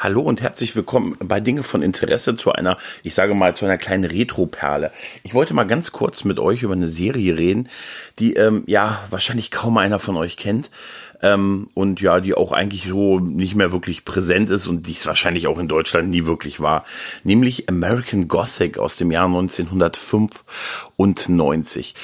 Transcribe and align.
Hallo 0.00 0.20
und 0.20 0.40
herzlich 0.40 0.76
willkommen 0.76 1.16
bei 1.18 1.40
Dinge 1.40 1.64
von 1.64 1.82
Interesse 1.82 2.36
zu 2.36 2.52
einer, 2.52 2.76
ich 3.02 3.16
sage 3.16 3.34
mal, 3.34 3.56
zu 3.56 3.64
einer 3.64 3.78
kleinen 3.78 4.04
Retro-Perle. 4.04 4.92
Ich 5.24 5.34
wollte 5.34 5.54
mal 5.54 5.64
ganz 5.64 5.90
kurz 5.90 6.22
mit 6.22 6.38
euch 6.38 6.62
über 6.62 6.74
eine 6.74 6.86
Serie 6.86 7.36
reden, 7.36 7.68
die 8.20 8.34
ähm, 8.34 8.62
ja 8.68 9.02
wahrscheinlich 9.10 9.50
kaum 9.50 9.76
einer 9.76 9.98
von 9.98 10.16
euch 10.16 10.36
kennt 10.36 10.70
ähm, 11.20 11.68
und 11.74 12.00
ja, 12.00 12.20
die 12.20 12.34
auch 12.34 12.52
eigentlich 12.52 12.86
so 12.86 13.18
nicht 13.18 13.56
mehr 13.56 13.72
wirklich 13.72 14.04
präsent 14.04 14.50
ist 14.50 14.68
und 14.68 14.86
die 14.86 14.92
es 14.92 15.04
wahrscheinlich 15.04 15.48
auch 15.48 15.58
in 15.58 15.66
Deutschland 15.66 16.10
nie 16.10 16.26
wirklich 16.26 16.60
war, 16.60 16.84
nämlich 17.24 17.68
American 17.68 18.28
Gothic 18.28 18.78
aus 18.78 18.94
dem 18.94 19.10
Jahr 19.10 19.26
1995. 19.26 21.96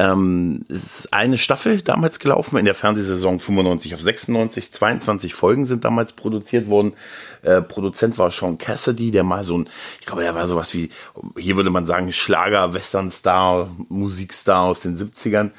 Ähm, 0.00 0.64
es 0.70 1.00
ist 1.00 1.12
eine 1.12 1.36
Staffel 1.36 1.82
damals 1.82 2.20
gelaufen 2.20 2.56
in 2.56 2.64
der 2.64 2.74
Fernsehsaison 2.74 3.38
95 3.38 3.92
auf 3.92 4.00
96. 4.00 4.72
22 4.72 5.34
Folgen 5.34 5.66
sind 5.66 5.84
damals 5.84 6.14
produziert 6.14 6.70
worden. 6.70 6.94
Äh, 7.42 7.60
Produzent 7.60 8.16
war 8.16 8.30
Sean 8.30 8.56
Cassidy, 8.56 9.10
der 9.10 9.24
mal 9.24 9.44
so 9.44 9.58
ein, 9.58 9.68
ich 10.00 10.06
glaube, 10.06 10.24
er 10.24 10.34
war 10.34 10.46
sowas 10.46 10.72
wie, 10.72 10.88
hier 11.36 11.56
würde 11.56 11.68
man 11.68 11.84
sagen, 11.84 12.14
Schlager, 12.14 12.72
Western-Star, 12.72 13.76
Musikstar 13.90 14.62
aus 14.62 14.80
den 14.80 14.96
70ern 14.96 15.50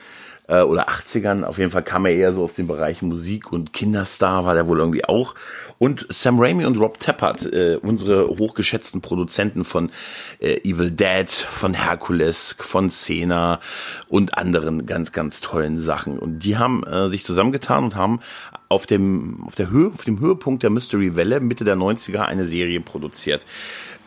äh, 0.51 0.61
oder 0.61 0.89
80ern. 0.89 1.43
Auf 1.43 1.57
jeden 1.57 1.71
Fall 1.71 1.83
kam 1.83 2.05
er 2.05 2.13
eher 2.13 2.33
so 2.33 2.43
aus 2.43 2.55
dem 2.55 2.67
Bereich 2.67 3.01
Musik 3.01 3.51
und 3.51 3.73
Kinderstar 3.73 4.45
war 4.45 4.53
der 4.53 4.67
wohl 4.67 4.79
irgendwie 4.79 5.05
auch. 5.05 5.33
Und 5.79 6.05
Sam 6.09 6.39
Raimi 6.39 6.65
und 6.65 6.77
Rob 6.77 6.99
Tappert, 6.99 7.51
äh, 7.51 7.77
unsere 7.81 8.27
hochgeschätzten 8.27 9.01
Produzenten 9.01 9.65
von 9.65 9.89
äh, 10.39 10.57
Evil 10.63 10.91
Dead, 10.91 11.31
von 11.31 11.73
Hercules, 11.73 12.55
von 12.59 12.89
Cena 12.91 13.59
und 14.09 14.37
anderen 14.37 14.85
ganz, 14.85 15.11
ganz 15.11 15.41
tollen 15.41 15.79
Sachen. 15.79 16.19
Und 16.19 16.39
die 16.39 16.57
haben 16.57 16.83
äh, 16.83 17.07
sich 17.07 17.23
zusammengetan 17.25 17.85
und 17.85 17.95
haben 17.95 18.20
auf 18.71 18.85
dem, 18.85 19.43
auf 19.45 19.55
der 19.55 19.70
Höhe, 19.70 19.91
auf 19.93 20.05
dem 20.05 20.20
Höhepunkt 20.20 20.63
der 20.63 20.70
Mystery 20.70 21.16
Welle 21.16 21.41
Mitte 21.41 21.66
der 21.66 21.75
90er 21.75 22.21
eine 22.21 22.45
Serie 22.45 22.79
produziert. 22.79 23.45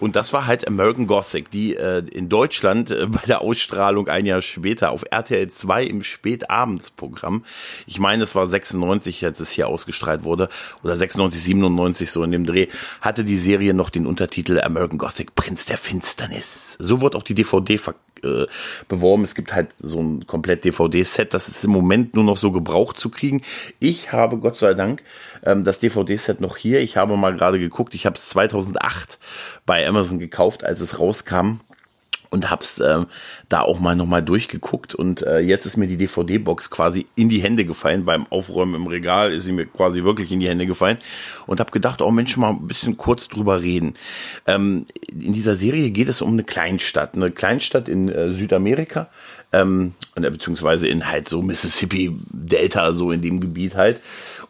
Und 0.00 0.16
das 0.16 0.32
war 0.32 0.46
halt 0.46 0.66
American 0.66 1.06
Gothic, 1.06 1.50
die 1.50 1.77
äh, 1.77 2.02
in 2.11 2.28
Deutschland 2.28 2.91
äh, 2.91 3.06
bei 3.06 3.20
der 3.27 3.42
Ausstrahlung 3.42 4.08
ein 4.08 4.27
Jahr 4.27 4.42
später 4.42 4.91
auf 4.91 5.05
RTL 5.08 5.48
2 5.48 5.84
im 5.84 6.03
Spätabendsprogramm, 6.03 7.44
ich 7.86 7.98
meine, 7.98 8.22
es 8.22 8.34
war 8.34 8.47
96, 8.47 9.25
als 9.25 9.41
es 9.41 9.50
hier 9.50 9.69
ausgestrahlt 9.69 10.25
wurde, 10.25 10.48
oder 10.83 10.97
96, 10.97 11.42
97 11.42 12.10
so 12.10 12.22
in 12.22 12.33
dem 12.33 12.47
Dreh, 12.47 12.69
hatte 13.00 13.25
die 13.25 13.38
Serie 13.38 13.75
noch 13.75 13.91
den 13.91 14.06
Untertitel 14.06 14.60
American 14.60 14.98
Gothic 14.98 15.34
Prinz 15.34 15.66
der 15.66 15.77
Finsternis. 15.77 16.77
So 16.81 17.00
wurde 17.00 17.19
auch 17.19 17.22
die 17.22 17.34
DVD 17.34 17.78
ver 17.78 17.94
äh, 18.25 18.47
beworben. 18.89 19.25
Es 19.25 19.34
gibt 19.34 19.55
halt 19.55 19.69
so 19.80 20.00
ein 20.00 20.27
komplett 20.27 20.64
DVD-Set, 20.64 21.34
das 21.34 21.48
ist 21.48 21.64
im 21.64 21.70
Moment 21.70 22.14
nur 22.14 22.25
noch 22.25 22.39
so 22.39 22.50
gebraucht 22.50 22.98
zu 22.98 23.11
kriegen. 23.11 23.42
Ich 23.78 24.12
habe 24.12 24.39
Gott 24.39 24.56
sei 24.56 24.75
Dank 24.75 25.03
ähm, 25.44 25.64
das 25.64 25.78
DVD-Set 25.78 26.41
noch 26.41 26.56
hier. 26.56 26.81
Ich 26.81 26.97
habe 26.97 27.16
mal 27.16 27.34
gerade 27.34 27.58
geguckt, 27.58 27.94
ich 27.94 28.06
habe 28.06 28.16
es 28.16 28.28
2008 28.31 29.19
bei 29.66 29.86
Amazon 29.86 30.19
gekauft, 30.19 30.64
als 30.64 30.81
es 30.81 30.98
rauskam 30.98 31.61
und 32.34 32.50
hab's 32.50 32.80
äh, 32.80 33.04
da 33.48 33.60
auch 33.60 33.78
mal 33.78 33.94
nochmal 33.94 34.22
durchgeguckt 34.22 34.92
und 34.92 35.22
äh, 35.22 35.38
jetzt 35.38 35.66
ist 35.66 35.77
mir 35.77 35.86
die 35.86 35.96
DVD-Box 35.96 36.68
quasi 36.68 37.06
in 37.14 37.28
die 37.28 37.41
Hände 37.41 37.64
gefallen 37.64 38.04
beim 38.04 38.26
Aufräumen 38.26 38.74
im 38.74 38.86
Regal 38.88 39.32
ist 39.32 39.44
sie 39.44 39.52
mir 39.52 39.66
quasi 39.66 40.02
wirklich 40.02 40.32
in 40.32 40.41
die 40.41 40.48
Hände 40.48 40.66
gefallen 40.66 40.98
und 41.46 41.60
habe 41.60 41.70
gedacht, 41.70 42.02
oh 42.02 42.10
Mensch, 42.10 42.36
mal 42.36 42.50
ein 42.50 42.66
bisschen 42.66 42.96
kurz 42.96 43.28
drüber 43.28 43.62
reden. 43.62 43.94
Ähm, 44.48 44.86
in 45.12 45.32
dieser 45.32 45.54
Serie 45.54 45.91
geht 45.91 46.08
es 46.08 46.22
um 46.22 46.32
eine 46.32 46.42
Kleinstadt, 46.42 47.14
eine 47.14 47.30
Kleinstadt 47.30 47.88
in 47.88 48.08
äh, 48.08 48.32
Südamerika, 48.32 49.08
ähm, 49.52 49.94
beziehungsweise 50.16 50.88
in 50.88 51.08
halt 51.08 51.28
so 51.28 51.41
Mississippi 51.41 52.10
Delta, 52.32 52.92
so 52.92 53.12
in 53.12 53.22
dem 53.22 53.41
Gebiet 53.41 53.76
halt. 53.76 54.00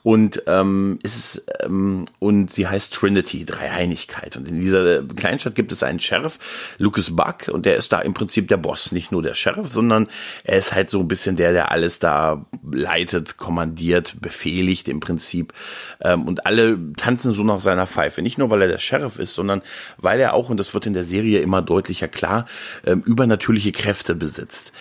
Und 0.04 0.42
ähm, 0.46 0.98
ist 1.02 1.42
ähm, 1.62 2.04
und 2.18 2.52
sie 2.52 2.66
heißt 2.66 2.92
Trinity, 2.92 3.46
Dreieinigkeit. 3.46 4.36
Und 4.36 4.46
in 4.46 4.60
dieser 4.60 5.02
Kleinstadt 5.02 5.54
gibt 5.54 5.72
es 5.72 5.82
einen 5.82 5.98
Sheriff, 5.98 6.74
Lucas 6.76 7.16
Buck, 7.16 7.48
und 7.50 7.64
der 7.64 7.76
ist 7.76 7.90
da 7.90 8.00
im 8.00 8.12
Prinzip 8.12 8.48
der 8.48 8.58
Boss, 8.58 8.92
nicht 8.92 9.12
nur 9.12 9.22
der 9.22 9.32
Sheriff, 9.32 9.72
sondern 9.72 10.06
er 10.44 10.58
ist 10.58 10.74
halt 10.74 10.90
so 10.90 11.00
ein 11.00 11.08
bisschen 11.08 11.36
der, 11.36 11.54
der 11.54 11.72
alles 11.72 12.00
da 12.00 12.44
leitet, 12.70 13.38
kommandiert, 13.38 14.20
befehligt 14.20 14.88
im 14.88 15.00
Prinzip. 15.00 15.54
Ähm, 16.02 16.28
und 16.28 16.44
alle 16.44 16.78
tanzen 16.98 17.32
so 17.32 17.42
nach 17.42 17.60
seiner 17.60 17.86
Pfeife. 17.86 18.20
Nicht 18.20 18.36
nur, 18.36 18.50
weil 18.50 18.60
er 18.60 18.68
der 18.68 18.78
Sheriff 18.78 19.18
ist, 19.18 19.34
sondern 19.34 19.62
weil 19.96 20.20
er 20.20 20.34
auch, 20.34 20.50
und 20.50 20.60
das 20.60 20.74
wird 20.74 20.84
in 20.84 20.92
der 20.92 21.04
Serie 21.04 21.40
immer 21.40 21.62
deutlicher 21.62 22.08
klar, 22.08 22.44
ähm, 22.84 23.02
übernatürliche 23.06 23.72
Kräfte 23.72 24.14
besitzt 24.14 24.72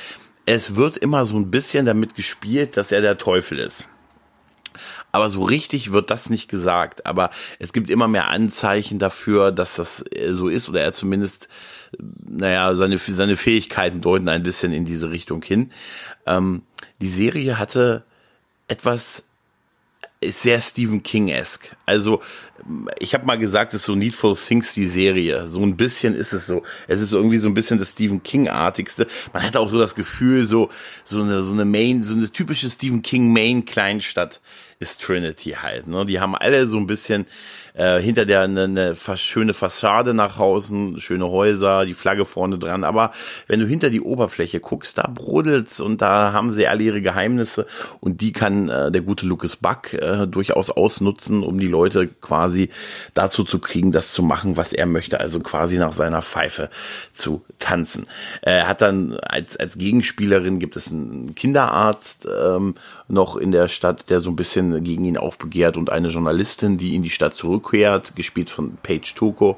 es 0.46 0.76
wird 0.76 0.98
immer 0.98 1.26
so 1.26 1.38
ein 1.38 1.52
bisschen 1.52 1.86
damit 1.86 2.16
gespielt, 2.16 2.76
dass 2.76 2.92
er 2.92 3.00
der 3.00 3.18
Teufel 3.18 3.60
ist. 3.60 3.88
Aber 5.12 5.30
so 5.30 5.44
richtig 5.44 5.92
wird 5.92 6.10
das 6.10 6.30
nicht 6.30 6.50
gesagt. 6.50 7.06
Aber 7.06 7.30
es 7.60 7.74
gibt 7.74 7.90
immer 7.90 8.08
mehr 8.08 8.28
Anzeichen 8.30 9.00
dafür, 9.00 9.52
dass 9.52 9.76
das 9.76 10.04
äh, 10.12 10.34
so 10.34 10.48
ist 10.48 10.70
oder 10.70 10.82
er 10.82 10.94
zumindest, 10.94 11.50
naja, 12.00 12.76
seine, 12.76 12.98
seine 12.98 13.36
Fähigkeiten 13.36 14.02
deuten 14.02 14.30
ein 14.30 14.44
bisschen 14.44 14.74
in 14.74 14.86
diese 14.86 15.12
Richtung 15.12 15.42
hin. 15.44 15.72
Ähm, 16.26 16.64
die 17.02 17.10
Serie 17.10 17.60
hatte 17.60 18.04
etwas 18.68 19.24
ist 20.24 20.42
sehr 20.42 20.60
Stephen 20.62 21.04
King-esque. 21.04 21.76
Also 21.86 22.22
ich 23.00 23.14
habe 23.14 23.26
mal 23.26 23.38
gesagt, 23.38 23.74
es 23.74 23.82
ist 23.82 23.86
so 23.88 23.96
Needful 23.96 24.36
Things 24.36 24.74
die 24.74 24.88
Serie. 24.88 25.48
So 25.48 25.62
ein 25.62 25.76
bisschen 25.76 26.16
ist 26.16 26.34
es 26.34 26.48
so. 26.48 26.64
Es 26.88 27.02
ist 27.02 27.12
irgendwie 27.12 27.38
so 27.38 27.48
ein 27.48 27.54
bisschen 27.54 27.80
das 27.80 27.92
Stephen 27.92 28.24
King-artigste. 28.24 29.08
Man 29.34 29.44
hat 29.44 29.58
auch 29.58 29.70
so 29.70 29.78
das 29.78 29.96
Gefühl, 29.96 30.46
so 30.46 30.70
so 31.04 31.22
eine 31.22 31.44
so 31.44 31.52
eine 31.52 31.66
Main, 31.66 32.04
so 32.04 32.14
eine 32.14 32.30
typische 32.30 32.70
Stephen 32.70 33.02
King 33.02 33.34
Main 33.34 33.66
Kleinstadt 33.66 34.40
ist 34.80 35.02
Trinity 35.02 35.52
halt. 35.52 35.88
Ne? 35.88 36.06
Die 36.06 36.20
haben 36.20 36.36
alle 36.36 36.68
so 36.68 36.78
ein 36.78 36.88
bisschen 36.88 37.26
äh, 37.74 38.00
hinter 38.00 38.26
der 38.26 38.42
eine, 38.42 38.64
eine 38.64 38.96
schöne 39.16 39.54
Fassade 39.54 40.14
nach 40.14 40.40
außen, 40.40 41.00
schöne 41.00 41.28
Häuser, 41.28 41.86
die 41.86 41.94
Flagge 41.94 42.26
vorne 42.26 42.58
dran. 42.58 42.84
Aber 42.84 43.12
wenn 43.48 43.60
du 43.60 43.66
hinter 43.66 43.90
die 43.90 44.02
Oberfläche 44.02 44.60
guckst, 44.60 44.98
da 44.98 45.10
brodelt's 45.12 45.80
und 45.80 46.02
da 46.02 46.34
haben 46.34 46.52
sie 46.52 46.68
alle 46.68 46.84
ihre 46.84 47.02
Geheimnisse 47.02 47.66
und 48.00 48.22
die 48.22 48.34
kann 48.34 48.70
äh, 48.70 48.92
der 48.92 49.02
gute 49.02 49.26
Lucas 49.26 49.56
Buck 49.56 49.94
äh, 49.94 50.13
durchaus 50.28 50.70
ausnutzen, 50.70 51.44
um 51.44 51.60
die 51.60 51.68
Leute 51.68 52.08
quasi 52.08 52.70
dazu 53.14 53.44
zu 53.44 53.60
kriegen, 53.60 53.92
das 53.92 54.14
zu 54.14 54.24
machen, 54.24 54.58
was 54.58 54.74
er 54.74 54.86
möchte, 54.86 55.20
also 55.20 55.40
quasi 55.40 55.78
nach 55.78 55.94
seiner 55.94 56.22
Pfeife 56.22 56.70
zu 57.14 57.42
tanzen. 57.60 58.06
Er 58.42 58.68
hat 58.68 58.82
dann 58.82 59.18
als 59.18 59.58
als 59.58 59.78
Gegenspielerin 59.78 60.60
gibt 60.60 60.78
es 60.78 60.92
einen 60.92 61.36
Kinderarzt 61.36 62.28
ähm, 62.28 62.76
noch 63.08 63.38
in 63.38 63.52
der 63.52 63.68
Stadt, 63.68 64.10
der 64.10 64.20
so 64.20 64.30
ein 64.30 64.36
bisschen 64.36 64.84
gegen 64.84 65.06
ihn 65.06 65.18
aufbegehrt 65.18 65.78
und 65.78 65.90
eine 65.90 66.10
Journalistin, 66.10 66.78
die 66.78 66.96
in 66.96 67.04
die 67.04 67.10
Stadt 67.10 67.36
zurückkehrt, 67.36 68.16
gespielt 68.16 68.50
von 68.50 68.78
Paige 68.82 69.14
Toko, 69.16 69.58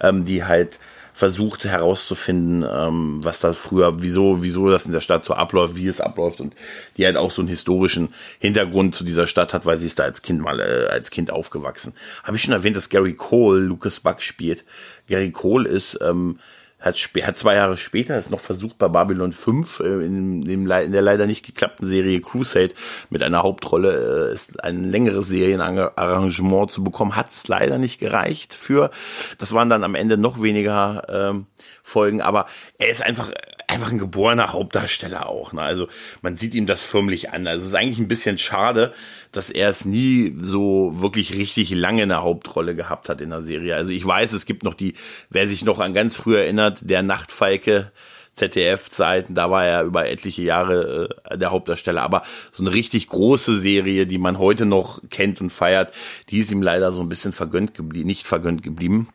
ähm, 0.00 0.24
die 0.24 0.44
halt 0.44 0.78
versucht 1.16 1.64
herauszufinden, 1.64 2.62
ähm, 2.70 3.24
was 3.24 3.40
da 3.40 3.54
früher, 3.54 4.02
wieso, 4.02 4.42
wieso 4.42 4.68
das 4.68 4.84
in 4.84 4.92
der 4.92 5.00
Stadt 5.00 5.24
so 5.24 5.32
abläuft, 5.32 5.74
wie 5.74 5.86
es 5.86 6.02
abläuft 6.02 6.42
und 6.42 6.54
die 6.98 7.06
halt 7.06 7.16
auch 7.16 7.30
so 7.30 7.40
einen 7.40 7.48
historischen 7.48 8.10
Hintergrund 8.38 8.94
zu 8.94 9.02
dieser 9.02 9.26
Stadt 9.26 9.54
hat, 9.54 9.64
weil 9.64 9.78
sie 9.78 9.86
ist 9.86 9.98
da 9.98 10.02
als 10.02 10.20
Kind 10.20 10.42
mal 10.42 10.60
äh, 10.60 10.88
als 10.90 11.08
Kind 11.08 11.30
aufgewachsen. 11.30 11.94
Habe 12.22 12.36
ich 12.36 12.42
schon 12.42 12.52
erwähnt, 12.52 12.76
dass 12.76 12.90
Gary 12.90 13.14
Cole 13.14 13.60
Lucas 13.60 14.00
Buck 14.00 14.20
spielt. 14.20 14.66
Gary 15.08 15.30
Cole 15.30 15.66
ist 15.66 15.98
ähm, 16.02 16.38
hat, 16.78 16.96
hat 16.96 17.38
zwei 17.38 17.54
Jahre 17.54 17.78
später 17.78 18.16
es 18.16 18.30
noch 18.30 18.40
versucht 18.40 18.78
bei 18.78 18.88
Babylon 18.88 19.32
5 19.32 19.80
äh, 19.80 19.84
in, 19.84 20.42
in, 20.42 20.70
in, 20.70 20.92
der 20.92 21.02
leider 21.02 21.26
nicht 21.26 21.44
geklappten 21.44 21.86
Serie 21.86 22.20
Crusade 22.20 22.74
mit 23.10 23.22
einer 23.22 23.42
Hauptrolle 23.42 24.30
äh, 24.30 24.34
ist 24.34 24.62
ein 24.62 24.90
längeres 24.90 25.28
Serienarrangement 25.28 26.70
zu 26.70 26.84
bekommen, 26.84 27.16
hat 27.16 27.30
es 27.30 27.48
leider 27.48 27.78
nicht 27.78 27.98
gereicht 27.98 28.54
für. 28.54 28.90
Das 29.38 29.52
waren 29.52 29.68
dann 29.70 29.84
am 29.84 29.94
Ende 29.94 30.18
noch 30.18 30.42
weniger 30.42 31.02
ähm, 31.08 31.46
Folgen, 31.82 32.20
aber 32.20 32.46
er 32.78 32.88
ist 32.88 33.02
einfach 33.02 33.32
einfach 33.76 33.92
ein 33.92 33.98
geborener 33.98 34.52
Hauptdarsteller 34.52 35.28
auch. 35.28 35.52
Ne? 35.52 35.60
Also 35.60 35.88
man 36.22 36.36
sieht 36.36 36.54
ihm 36.54 36.66
das 36.66 36.82
förmlich 36.82 37.30
an. 37.30 37.46
Also 37.46 37.62
es 37.62 37.68
ist 37.68 37.74
eigentlich 37.74 37.98
ein 37.98 38.08
bisschen 38.08 38.38
schade, 38.38 38.92
dass 39.32 39.50
er 39.50 39.68
es 39.68 39.84
nie 39.84 40.34
so 40.40 40.92
wirklich 40.96 41.34
richtig 41.34 41.70
lange 41.70 42.02
in 42.02 42.08
der 42.08 42.22
Hauptrolle 42.22 42.74
gehabt 42.74 43.08
hat 43.08 43.20
in 43.20 43.30
der 43.30 43.42
Serie. 43.42 43.76
Also 43.76 43.92
ich 43.92 44.04
weiß, 44.04 44.32
es 44.32 44.46
gibt 44.46 44.64
noch 44.64 44.74
die, 44.74 44.94
wer 45.28 45.46
sich 45.46 45.64
noch 45.64 45.78
an 45.78 45.92
ganz 45.92 46.16
früh 46.16 46.36
erinnert, 46.36 46.78
der 46.82 47.02
Nachtfalke. 47.02 47.92
ZDF-Zeiten, 48.32 49.34
da 49.34 49.50
war 49.50 49.64
er 49.64 49.84
über 49.84 50.10
etliche 50.10 50.42
Jahre 50.42 51.08
äh, 51.24 51.38
der 51.38 51.52
Hauptdarsteller. 51.52 52.02
Aber 52.02 52.22
so 52.52 52.62
eine 52.62 52.74
richtig 52.74 53.06
große 53.06 53.58
Serie, 53.58 54.06
die 54.06 54.18
man 54.18 54.36
heute 54.36 54.66
noch 54.66 55.00
kennt 55.08 55.40
und 55.40 55.48
feiert, 55.48 55.90
die 56.28 56.40
ist 56.40 56.50
ihm 56.50 56.60
leider 56.60 56.92
so 56.92 57.00
ein 57.00 57.08
bisschen 57.08 57.32
vergönnt 57.32 57.72
geblieben, 57.72 58.06
nicht 58.06 58.26
vergönnt 58.26 58.62
geblieben. 58.62 59.08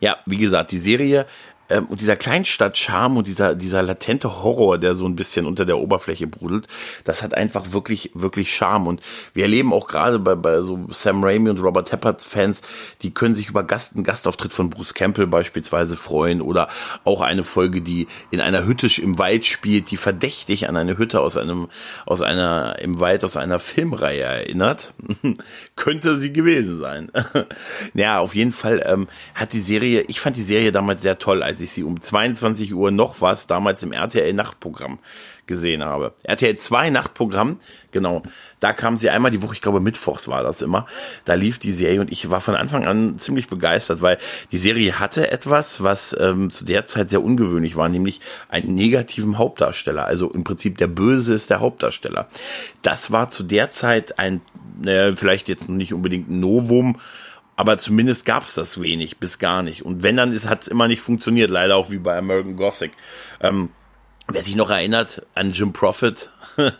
Ja, 0.00 0.16
wie 0.26 0.38
gesagt, 0.38 0.72
die 0.72 0.78
Serie 0.78 1.26
ähm, 1.70 1.86
und 1.86 2.00
dieser 2.00 2.16
Kleinstadt-Charme 2.16 3.18
und 3.18 3.26
dieser, 3.26 3.54
dieser 3.54 3.82
latente 3.82 4.42
Horror, 4.42 4.78
der 4.78 4.94
so 4.94 5.06
ein 5.06 5.16
bisschen 5.16 5.46
unter 5.46 5.64
der 5.64 5.78
Oberfläche 5.78 6.26
brudelt, 6.26 6.66
das 7.04 7.22
hat 7.22 7.34
einfach 7.34 7.72
wirklich, 7.72 8.10
wirklich 8.14 8.54
Charme. 8.54 8.86
Und 8.86 9.00
wir 9.34 9.44
erleben 9.44 9.72
auch 9.72 9.86
gerade 9.86 10.18
bei, 10.18 10.34
bei 10.34 10.60
so 10.62 10.86
Sam 10.90 11.22
Raimi 11.22 11.50
und 11.50 11.62
Robert 11.62 11.88
Tappert-Fans, 11.88 12.60
die 13.02 13.12
können 13.12 13.34
sich 13.34 13.48
über 13.48 13.62
Gast, 13.62 13.94
einen 13.94 14.04
Gastauftritt 14.04 14.52
von 14.52 14.70
Bruce 14.70 14.94
Campbell 14.94 15.26
beispielsweise 15.26 15.96
freuen 15.96 16.42
oder 16.42 16.68
auch 17.04 17.20
eine 17.20 17.44
Folge, 17.44 17.80
die 17.80 18.08
in 18.30 18.40
einer 18.40 18.66
Hütte 18.66 18.88
im 19.00 19.18
Wald 19.18 19.46
spielt, 19.46 19.90
die 19.90 19.96
verdächtig 19.96 20.68
an 20.68 20.76
eine 20.76 20.98
Hütte 20.98 21.20
aus 21.20 21.36
einem, 21.36 21.68
aus 22.06 22.22
einer, 22.22 22.78
im 22.80 22.98
Wald 22.98 23.24
aus 23.24 23.36
einer 23.36 23.58
Filmreihe 23.58 24.22
erinnert. 24.22 24.92
Könnte 25.76 26.18
sie 26.18 26.32
gewesen 26.32 26.80
sein. 26.80 27.12
ja, 27.94 28.18
auf 28.18 28.34
jeden 28.34 28.52
Fall 28.52 28.82
ähm, 28.84 29.08
hat 29.34 29.52
die 29.52 29.60
Serie, 29.60 30.02
ich 30.08 30.20
fand 30.20 30.36
die 30.36 30.42
Serie 30.42 30.72
damals 30.72 31.02
sehr 31.02 31.18
toll, 31.18 31.42
als 31.42 31.59
ich 31.60 31.72
sie 31.72 31.84
um 31.84 32.00
22 32.00 32.74
Uhr 32.74 32.90
noch 32.90 33.20
was 33.20 33.46
damals 33.46 33.82
im 33.82 33.92
RTL 33.92 34.32
Nachtprogramm 34.32 34.98
gesehen 35.50 35.84
habe. 35.84 36.14
RTL 36.22 36.56
2 36.56 36.90
Nachtprogramm, 36.90 37.58
genau. 37.90 38.22
Da 38.60 38.72
kam 38.72 38.96
sie 38.96 39.10
einmal 39.10 39.32
die 39.32 39.42
Woche, 39.42 39.54
ich 39.54 39.60
glaube 39.60 39.80
Mittwochs 39.80 40.28
war 40.28 40.42
das 40.42 40.62
immer. 40.62 40.86
Da 41.24 41.34
lief 41.34 41.58
die 41.58 41.72
Serie 41.72 42.00
und 42.00 42.12
ich 42.12 42.30
war 42.30 42.40
von 42.40 42.54
Anfang 42.54 42.86
an 42.86 43.18
ziemlich 43.18 43.48
begeistert, 43.48 44.00
weil 44.00 44.18
die 44.52 44.58
Serie 44.58 45.00
hatte 45.00 45.30
etwas, 45.30 45.82
was 45.82 46.16
ähm, 46.18 46.50
zu 46.50 46.64
der 46.64 46.86
Zeit 46.86 47.10
sehr 47.10 47.22
ungewöhnlich 47.22 47.76
war, 47.76 47.88
nämlich 47.88 48.20
einen 48.48 48.74
negativen 48.74 49.38
Hauptdarsteller. 49.38 50.06
Also 50.06 50.30
im 50.30 50.44
Prinzip 50.44 50.78
der 50.78 50.86
Böse 50.86 51.34
ist 51.34 51.50
der 51.50 51.60
Hauptdarsteller. 51.60 52.28
Das 52.82 53.10
war 53.10 53.30
zu 53.30 53.42
der 53.42 53.70
Zeit 53.70 54.18
ein, 54.20 54.40
naja, 54.80 55.16
vielleicht 55.16 55.48
jetzt 55.48 55.68
nicht 55.68 55.92
unbedingt 55.92 56.30
ein 56.30 56.38
Novum, 56.38 56.96
aber 57.60 57.76
zumindest 57.76 58.24
gab 58.24 58.46
es 58.46 58.54
das 58.54 58.80
wenig 58.80 59.18
bis 59.18 59.38
gar 59.38 59.62
nicht. 59.62 59.84
Und 59.84 60.02
wenn 60.02 60.16
dann 60.16 60.32
ist, 60.32 60.48
hat 60.48 60.62
es 60.62 60.68
immer 60.68 60.88
nicht 60.88 61.02
funktioniert, 61.02 61.50
leider 61.50 61.76
auch 61.76 61.90
wie 61.90 61.98
bei 61.98 62.16
American 62.16 62.56
Gothic. 62.56 62.92
Ähm, 63.42 63.68
wer 64.28 64.40
sich 64.42 64.56
noch 64.56 64.70
erinnert 64.70 65.26
an 65.34 65.52
Jim 65.52 65.74
Prophet, 65.74 66.30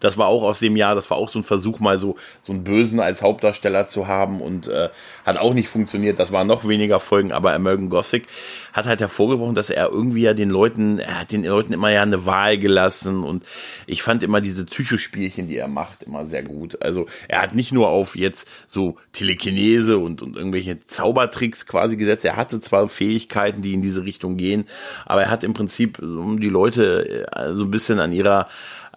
das 0.00 0.16
war 0.16 0.26
auch 0.26 0.42
aus 0.42 0.58
dem 0.58 0.76
Jahr, 0.76 0.94
das 0.94 1.10
war 1.10 1.16
auch 1.16 1.28
so 1.28 1.38
ein 1.38 1.44
Versuch, 1.44 1.80
mal 1.80 1.98
so, 1.98 2.16
so 2.42 2.52
einen 2.52 2.64
Bösen 2.64 3.00
als 3.00 3.22
Hauptdarsteller 3.22 3.86
zu 3.88 4.06
haben 4.06 4.40
und 4.40 4.68
äh, 4.68 4.88
hat 5.24 5.38
auch 5.38 5.54
nicht 5.54 5.68
funktioniert. 5.68 6.18
Das 6.18 6.32
waren 6.32 6.46
noch 6.46 6.66
weniger 6.66 7.00
Folgen, 7.00 7.32
aber 7.32 7.52
American 7.52 7.90
Gothic 7.90 8.26
hat 8.72 8.86
halt 8.86 9.00
hervorgebrochen, 9.00 9.54
dass 9.54 9.70
er 9.70 9.90
irgendwie 9.90 10.22
ja 10.22 10.34
den 10.34 10.50
Leuten, 10.50 10.98
er 10.98 11.20
hat 11.20 11.32
den 11.32 11.44
Leuten 11.44 11.72
immer 11.72 11.90
ja 11.90 12.02
eine 12.02 12.26
Wahl 12.26 12.58
gelassen 12.58 13.24
und 13.24 13.44
ich 13.86 14.02
fand 14.02 14.22
immer 14.22 14.40
diese 14.40 14.64
Psychospielchen, 14.64 15.48
die 15.48 15.56
er 15.56 15.68
macht, 15.68 16.02
immer 16.02 16.24
sehr 16.24 16.42
gut. 16.42 16.80
Also 16.82 17.06
er 17.26 17.42
hat 17.42 17.54
nicht 17.54 17.72
nur 17.72 17.88
auf 17.88 18.16
jetzt 18.16 18.46
so 18.66 18.96
Telekinese 19.12 19.98
und, 19.98 20.22
und 20.22 20.36
irgendwelche 20.36 20.80
Zaubertricks 20.80 21.66
quasi 21.66 21.96
gesetzt, 21.96 22.24
er 22.24 22.36
hatte 22.36 22.60
zwar 22.60 22.88
Fähigkeiten, 22.88 23.62
die 23.62 23.74
in 23.74 23.82
diese 23.82 24.04
Richtung 24.04 24.36
gehen, 24.36 24.64
aber 25.06 25.22
er 25.22 25.30
hat 25.30 25.44
im 25.44 25.54
Prinzip 25.54 25.98
um 25.98 26.40
die 26.40 26.48
Leute 26.48 27.28
äh, 27.32 27.54
so 27.54 27.64
ein 27.64 27.70
bisschen 27.70 28.00
an 28.00 28.12
ihrer 28.12 28.48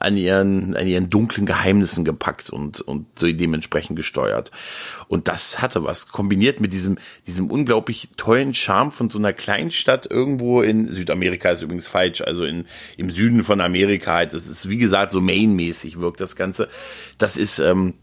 an 0.02 0.18
ihren, 0.18 0.51
an 0.76 0.88
ihren 0.88 1.10
dunklen 1.10 1.46
Geheimnissen 1.46 2.06
gepackt 2.06 2.50
und, 2.50 2.82
und 2.82 3.06
dementsprechend 3.22 3.96
gesteuert. 3.96 4.52
Und 5.08 5.28
das 5.28 5.62
hatte 5.62 5.84
was, 5.84 6.08
kombiniert 6.08 6.60
mit 6.60 6.74
diesem, 6.74 6.98
diesem 7.28 7.50
unglaublich 7.50 8.10
tollen 8.18 8.54
Charme 8.54 8.92
von 8.92 9.10
so 9.10 9.20
einer 9.20 9.34
Kleinstadt 9.34 10.10
irgendwo 10.10 10.62
in 10.62 10.88
Südamerika 10.88 11.52
ist 11.52 11.62
übrigens 11.62 11.88
falsch, 11.88 12.22
also 12.22 12.46
in, 12.46 12.66
im 12.98 13.10
Süden 13.10 13.44
von 13.44 13.62
Amerika 13.62 14.14
halt. 14.14 14.34
Das 14.34 14.48
ist, 14.48 14.70
wie 14.70 14.78
gesagt, 14.78 15.12
so 15.12 15.22
Main-mäßig 15.22 16.00
wirkt 16.00 16.22
das 16.22 16.36
Ganze. 16.36 16.70
Das 17.18 17.38
ist, 17.38 17.60
ähm, 17.60 17.94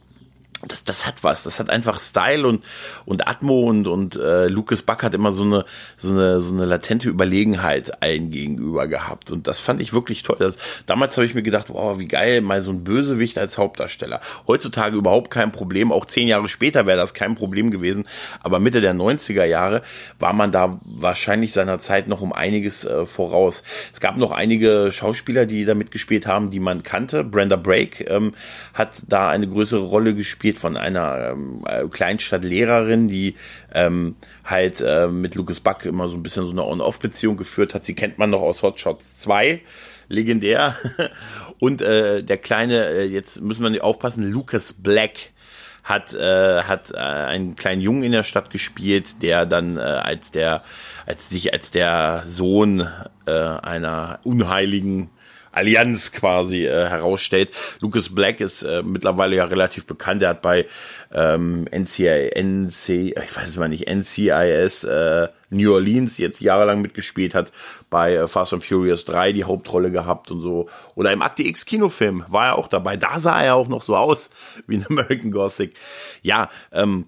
das, 0.66 0.82
das 0.82 1.06
hat 1.06 1.22
was, 1.22 1.44
das 1.44 1.60
hat 1.60 1.70
einfach 1.70 2.00
Style 2.00 2.46
und, 2.46 2.64
und 3.04 3.28
Atmo 3.28 3.60
und, 3.60 3.86
und 3.86 4.16
äh, 4.16 4.48
Lucas 4.48 4.82
Buck 4.82 5.04
hat 5.04 5.14
immer 5.14 5.30
so 5.30 5.44
eine, 5.44 5.64
so 5.96 6.10
eine, 6.10 6.40
so 6.40 6.52
eine 6.52 6.64
latente 6.64 7.08
Überlegenheit 7.08 8.02
allen 8.02 8.30
gegenüber 8.30 8.88
gehabt. 8.88 9.30
Und 9.30 9.46
das 9.46 9.60
fand 9.60 9.80
ich 9.80 9.92
wirklich 9.92 10.24
toll. 10.24 10.36
Das, 10.40 10.56
damals 10.86 11.16
habe 11.16 11.26
ich 11.26 11.34
mir 11.34 11.42
gedacht, 11.42 11.66
wow, 11.68 11.98
wie 12.00 12.08
geil, 12.08 12.40
mal 12.40 12.60
so 12.60 12.72
ein 12.72 12.82
Bösewicht 12.82 13.38
als 13.38 13.56
Hauptdarsteller. 13.56 14.20
Heutzutage 14.48 14.96
überhaupt 14.96 15.30
kein 15.30 15.52
Problem. 15.52 15.92
Auch 15.92 16.06
zehn 16.06 16.26
Jahre 16.26 16.48
später 16.48 16.86
wäre 16.86 16.98
das 16.98 17.14
kein 17.14 17.36
Problem 17.36 17.70
gewesen. 17.70 18.08
Aber 18.40 18.58
Mitte 18.58 18.80
der 18.80 18.94
90er 18.94 19.44
Jahre 19.44 19.82
war 20.18 20.32
man 20.32 20.50
da 20.50 20.80
wahrscheinlich 20.84 21.52
seiner 21.52 21.78
Zeit 21.78 22.08
noch 22.08 22.20
um 22.20 22.32
einiges 22.32 22.84
äh, 22.84 23.06
voraus. 23.06 23.62
Es 23.92 24.00
gab 24.00 24.16
noch 24.16 24.32
einige 24.32 24.90
Schauspieler, 24.90 25.46
die 25.46 25.64
da 25.64 25.74
mitgespielt 25.74 26.26
haben, 26.26 26.50
die 26.50 26.60
man 26.60 26.82
kannte. 26.82 27.22
Brenda 27.22 27.56
Brake 27.56 28.04
ähm, 28.04 28.34
hat 28.74 29.02
da 29.08 29.28
eine 29.28 29.46
größere 29.46 29.82
Rolle 29.82 30.14
gespielt 30.14 30.47
gespielt 30.48 30.58
von 30.58 30.76
einer 30.76 31.32
ähm, 31.32 31.64
äh, 31.66 31.86
Kleinstadtlehrerin, 31.88 33.08
die 33.08 33.34
ähm, 33.74 34.16
halt 34.44 34.80
äh, 34.80 35.06
mit 35.08 35.34
Lucas 35.34 35.60
Buck 35.60 35.84
immer 35.84 36.08
so 36.08 36.16
ein 36.16 36.22
bisschen 36.22 36.44
so 36.44 36.52
eine 36.52 36.64
On-Off-Beziehung 36.64 37.36
geführt 37.36 37.74
hat. 37.74 37.84
Sie 37.84 37.94
kennt 37.94 38.18
man 38.18 38.30
noch 38.30 38.40
aus 38.40 38.62
Hot 38.62 38.80
Shots 38.80 39.18
2 39.18 39.60
legendär. 40.08 40.76
Und 41.60 41.82
äh, 41.82 42.22
der 42.22 42.38
kleine, 42.38 42.86
äh, 42.88 43.04
jetzt 43.04 43.40
müssen 43.40 43.62
wir 43.62 43.70
nicht 43.70 43.82
aufpassen, 43.82 44.30
Lucas 44.30 44.72
Black 44.72 45.32
hat 45.84 46.14
äh, 46.14 46.62
hat 46.62 46.90
äh, 46.92 46.98
einen 46.98 47.56
kleinen 47.56 47.80
Jungen 47.80 48.02
in 48.02 48.12
der 48.12 48.22
Stadt 48.22 48.50
gespielt, 48.50 49.22
der 49.22 49.46
dann 49.46 49.78
äh, 49.78 49.80
als 49.80 50.30
der 50.30 50.62
als 51.06 51.30
sich 51.30 51.52
als 51.54 51.70
der 51.70 52.24
Sohn 52.26 52.86
äh, 53.26 53.32
einer 53.32 54.20
unheiligen 54.22 55.08
Allianz 55.58 56.12
quasi 56.12 56.66
äh, 56.66 56.88
herausstellt. 56.88 57.50
Lucas 57.80 58.14
Black 58.14 58.40
ist 58.40 58.62
äh, 58.62 58.82
mittlerweile 58.82 59.36
ja 59.36 59.44
relativ 59.44 59.84
bekannt. 59.86 60.22
Er 60.22 60.30
hat 60.30 60.42
bei 60.42 60.66
ähm, 61.12 61.66
NCI, 61.70 62.30
NC, 62.34 62.88
ich 62.88 63.36
weiß 63.36 63.48
es 63.48 63.56
mal 63.56 63.68
nicht, 63.68 63.88
NCIS 63.88 64.84
äh, 64.84 65.28
New 65.50 65.72
Orleans 65.72 66.18
jetzt 66.18 66.40
jahrelang 66.40 66.80
mitgespielt, 66.80 67.34
hat 67.34 67.52
bei 67.90 68.14
äh, 68.14 68.28
Fast 68.28 68.52
and 68.52 68.64
Furious 68.64 69.04
3 69.04 69.32
die 69.32 69.44
Hauptrolle 69.44 69.90
gehabt 69.90 70.30
und 70.30 70.40
so. 70.40 70.68
Oder 70.94 71.12
im 71.12 71.22
Akte 71.22 71.42
X 71.42 71.64
Kinofilm 71.64 72.24
war 72.28 72.48
er 72.48 72.58
auch 72.58 72.68
dabei. 72.68 72.96
Da 72.96 73.18
sah 73.20 73.42
er 73.42 73.54
auch 73.54 73.68
noch 73.68 73.82
so 73.82 73.96
aus 73.96 74.30
wie 74.66 74.76
in 74.76 74.86
American 74.86 75.30
Gothic. 75.30 75.74
Ja, 76.22 76.50
ähm, 76.72 77.06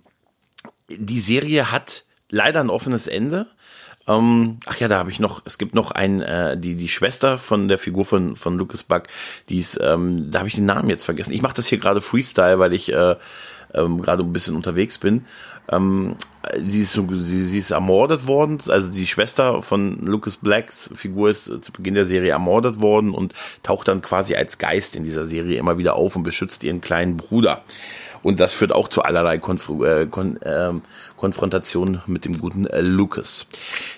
die 0.88 1.20
Serie 1.20 1.70
hat 1.70 2.04
leider 2.30 2.60
ein 2.60 2.70
offenes 2.70 3.06
Ende. 3.06 3.46
Ähm, 4.10 4.58
ach 4.66 4.76
ja, 4.78 4.88
da 4.88 4.98
habe 4.98 5.10
ich 5.10 5.20
noch, 5.20 5.42
es 5.44 5.58
gibt 5.58 5.74
noch 5.74 5.92
ein, 5.92 6.20
äh, 6.20 6.56
die, 6.56 6.74
die 6.74 6.88
Schwester 6.88 7.38
von 7.38 7.68
der 7.68 7.78
Figur 7.78 8.04
von, 8.04 8.34
von 8.34 8.58
Lucas 8.58 8.82
Buck, 8.82 9.04
die 9.48 9.58
ist, 9.58 9.78
ähm, 9.80 10.30
da 10.30 10.40
habe 10.40 10.48
ich 10.48 10.54
den 10.54 10.66
Namen 10.66 10.90
jetzt 10.90 11.04
vergessen. 11.04 11.32
Ich 11.32 11.42
mache 11.42 11.54
das 11.54 11.66
hier 11.66 11.78
gerade 11.78 12.00
Freestyle, 12.00 12.58
weil 12.58 12.72
ich 12.72 12.92
äh, 12.92 13.16
ähm, 13.74 14.00
gerade 14.00 14.22
ein 14.22 14.32
bisschen 14.32 14.56
unterwegs 14.56 14.98
bin. 14.98 15.24
Ähm, 15.70 16.16
sie, 16.68 16.82
ist, 16.82 16.92
sie, 16.92 17.42
sie 17.42 17.58
ist 17.58 17.70
ermordet 17.70 18.26
worden, 18.26 18.58
also 18.68 18.90
die 18.90 19.06
Schwester 19.06 19.62
von 19.62 20.04
Lucas 20.04 20.36
Blacks 20.36 20.90
Figur 20.94 21.30
ist 21.30 21.44
zu 21.44 21.72
Beginn 21.72 21.94
der 21.94 22.04
Serie 22.04 22.32
ermordet 22.32 22.80
worden 22.80 23.12
und 23.12 23.34
taucht 23.62 23.88
dann 23.88 24.02
quasi 24.02 24.34
als 24.34 24.58
Geist 24.58 24.96
in 24.96 25.04
dieser 25.04 25.26
Serie 25.26 25.58
immer 25.58 25.78
wieder 25.78 25.94
auf 25.96 26.16
und 26.16 26.22
beschützt 26.22 26.64
ihren 26.64 26.80
kleinen 26.80 27.16
Bruder. 27.16 27.62
Und 28.22 28.40
das 28.40 28.52
führt 28.52 28.72
auch 28.72 28.88
zu 28.88 29.02
allerlei 29.02 29.38
Konf 29.38 29.68
äh, 29.68 30.06
Kon 30.06 30.36
äh, 30.42 30.72
Konfrontationen 31.16 32.02
mit 32.06 32.24
dem 32.24 32.38
guten 32.38 32.66
äh, 32.66 32.80
Lucas. 32.80 33.46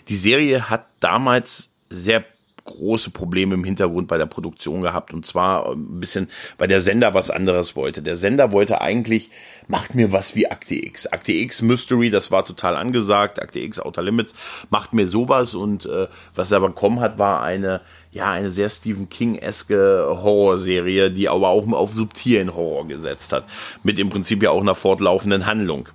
Die 0.09 0.17
Serie 0.17 0.71
hat 0.71 0.87
damals 1.01 1.71
sehr 1.89 2.25
große 2.65 3.11
Probleme 3.11 3.55
im 3.55 3.65
Hintergrund 3.65 4.09
bei 4.09 4.19
der 4.19 4.27
Produktion 4.27 4.83
gehabt 4.83 5.13
und 5.13 5.27
zwar 5.27 5.73
ein 5.73 6.01
bisschen, 6.01 6.29
weil 6.59 6.69
der 6.69 6.81
Sender 6.81 7.15
was 7.15 7.31
anderes 7.31 7.77
wollte. 7.77 8.03
Der 8.03 8.17
Sender 8.17 8.53
wollte 8.53 8.81
eigentlich, 8.81 9.31
macht 9.69 9.95
mir 9.95 10.13
was 10.13 10.35
wie 10.35 10.51
Akte 10.51 10.75
X. 10.75 11.07
Akte 11.07 11.33
X 11.33 11.63
Mystery, 11.63 12.11
das 12.11 12.31
war 12.31 12.45
total 12.45 12.77
angesagt, 12.77 13.41
Akte 13.41 13.61
X 13.61 13.81
Outer 13.81 14.03
Limits, 14.03 14.35
macht 14.71 14.93
mir 14.93 15.09
sowas 15.09 15.55
und 15.55 15.87
äh, 15.87 16.09
was 16.35 16.53
er 16.53 16.61
bekommen 16.61 17.01
hat, 17.01 17.19
war 17.19 17.43
eine 17.43 17.81
ja, 18.13 18.31
eine 18.31 18.51
sehr 18.51 18.69
Stephen 18.69 19.09
King-eske 19.09 20.07
Horrorserie, 20.23 21.11
die 21.11 21.31
aber 21.31 21.49
auch 21.49 21.67
auf 21.73 21.95
subtilen 21.95 22.55
Horror 22.55 22.87
gesetzt 22.87 23.33
hat. 23.33 23.45
Mit 23.83 23.99
im 23.99 24.11
Prinzip 24.11 24.43
ja 24.43 24.51
auch 24.51 24.61
einer 24.61 24.75
fortlaufenden 24.75 25.47
Handlung. 25.47 25.89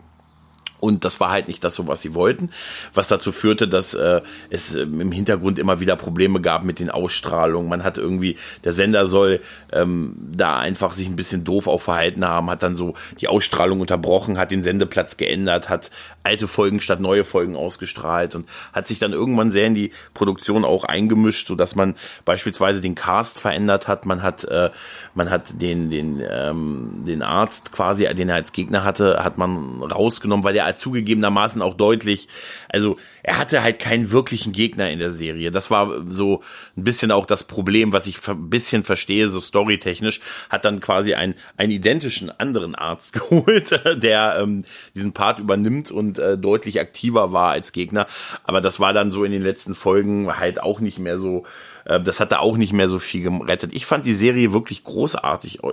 Und 0.79 1.05
das 1.05 1.19
war 1.19 1.31
halt 1.31 1.47
nicht 1.47 1.63
das, 1.63 1.73
so 1.73 1.87
was 1.87 2.01
sie 2.01 2.13
wollten, 2.13 2.51
was 2.93 3.07
dazu 3.07 3.31
führte, 3.31 3.67
dass 3.67 3.95
äh, 3.95 4.21
es 4.49 4.75
äh, 4.75 4.81
im 4.81 5.11
Hintergrund 5.11 5.57
immer 5.57 5.79
wieder 5.79 5.95
Probleme 5.95 6.39
gab 6.39 6.63
mit 6.63 6.79
den 6.79 6.91
Ausstrahlungen. 6.91 7.67
Man 7.67 7.83
hat 7.83 7.97
irgendwie, 7.97 8.37
der 8.63 8.73
Sender 8.73 9.07
soll 9.07 9.39
ähm, 9.71 10.15
da 10.31 10.59
einfach 10.59 10.93
sich 10.93 11.07
ein 11.07 11.15
bisschen 11.15 11.43
doof 11.43 11.67
auch 11.67 11.81
verhalten 11.81 12.25
haben, 12.25 12.51
hat 12.51 12.61
dann 12.61 12.75
so 12.75 12.93
die 13.19 13.27
Ausstrahlung 13.27 13.81
unterbrochen, 13.81 14.37
hat 14.37 14.51
den 14.51 14.61
Sendeplatz 14.61 15.17
geändert, 15.17 15.67
hat 15.67 15.89
alte 16.23 16.47
Folgen 16.47 16.79
statt 16.79 16.99
neue 16.99 17.23
Folgen 17.23 17.55
ausgestrahlt 17.55 18.35
und 18.35 18.47
hat 18.71 18.87
sich 18.87 18.99
dann 18.99 19.13
irgendwann 19.13 19.51
sehr 19.51 19.65
in 19.65 19.73
die 19.73 19.91
Produktion 20.13 20.63
auch 20.63 20.83
eingemischt, 20.83 21.47
so 21.47 21.55
dass 21.55 21.75
man 21.75 21.95
beispielsweise 22.23 22.81
den 22.81 22.93
Cast 22.93 23.39
verändert 23.39 23.87
hat. 23.87 24.05
Man 24.05 24.21
hat, 24.21 24.43
äh, 24.43 24.69
man 25.15 25.31
hat 25.31 25.59
den, 25.59 25.89
den, 25.89 26.21
ähm, 26.29 27.03
den 27.07 27.23
Arzt 27.23 27.71
quasi, 27.71 28.07
den 28.13 28.29
er 28.29 28.35
als 28.35 28.51
Gegner 28.51 28.83
hatte, 28.83 29.23
hat 29.23 29.39
man 29.39 29.81
rausgenommen, 29.81 30.43
weil 30.43 30.53
der 30.53 30.66
zugegebenermaßen 30.75 31.61
auch 31.61 31.75
deutlich, 31.75 32.27
also 32.69 32.97
er 33.23 33.37
hatte 33.37 33.63
halt 33.63 33.79
keinen 33.79 34.11
wirklichen 34.11 34.51
Gegner 34.51 34.89
in 34.89 34.99
der 34.99 35.11
Serie. 35.11 35.51
Das 35.51 35.69
war 35.71 36.05
so 36.09 36.41
ein 36.75 36.83
bisschen 36.83 37.11
auch 37.11 37.25
das 37.25 37.43
Problem, 37.43 37.93
was 37.93 38.07
ich 38.07 38.25
ein 38.27 38.49
bisschen 38.49 38.83
verstehe, 38.83 39.29
so 39.29 39.39
storytechnisch, 39.39 40.19
hat 40.49 40.65
dann 40.65 40.79
quasi 40.79 41.13
einen, 41.13 41.35
einen 41.57 41.71
identischen 41.71 42.29
anderen 42.29 42.75
Arzt 42.75 43.13
geholt, 43.29 43.81
der 44.01 44.37
ähm, 44.39 44.63
diesen 44.95 45.13
Part 45.13 45.39
übernimmt 45.39 45.91
und 45.91 46.19
äh, 46.19 46.37
deutlich 46.37 46.79
aktiver 46.79 47.31
war 47.31 47.51
als 47.51 47.71
Gegner. 47.71 48.07
Aber 48.43 48.61
das 48.61 48.79
war 48.79 48.93
dann 48.93 49.11
so 49.11 49.23
in 49.23 49.31
den 49.31 49.43
letzten 49.43 49.75
Folgen 49.75 50.37
halt 50.37 50.61
auch 50.61 50.79
nicht 50.79 50.99
mehr 50.99 51.17
so 51.17 51.45
das 51.87 52.19
hat 52.19 52.33
da 52.33 52.39
auch 52.39 52.57
nicht 52.57 52.73
mehr 52.73 52.89
so 52.89 52.99
viel 52.99 53.23
gerettet. 53.23 53.71
Ich 53.73 53.85
fand 53.85 54.05
die 54.05 54.13
Serie 54.13 54.51
wirklich 54.51 54.83
großartig. 54.83 55.63
Oh, 55.63 55.71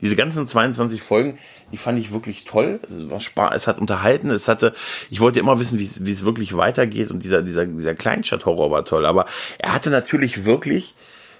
diese 0.00 0.14
ganzen 0.14 0.46
22 0.46 1.02
Folgen, 1.02 1.38
die 1.72 1.76
fand 1.76 1.98
ich 1.98 2.12
wirklich 2.12 2.44
toll. 2.44 2.80
Es 2.88 3.10
war 3.10 3.18
Spaß, 3.20 3.54
es 3.54 3.66
hat 3.66 3.80
unterhalten, 3.80 4.30
es 4.30 4.46
hatte, 4.46 4.74
ich 5.10 5.20
wollte 5.20 5.40
immer 5.40 5.58
wissen, 5.58 5.78
wie 5.78 6.10
es 6.10 6.24
wirklich 6.24 6.56
weitergeht 6.56 7.10
und 7.10 7.24
dieser, 7.24 7.42
dieser, 7.42 7.66
dieser 7.66 7.94
Kleinstadt-Horror 7.94 8.70
war 8.70 8.84
toll. 8.84 9.06
Aber 9.06 9.26
er 9.58 9.74
hatte 9.74 9.90
natürlich 9.90 10.44
wirklich, 10.44 10.94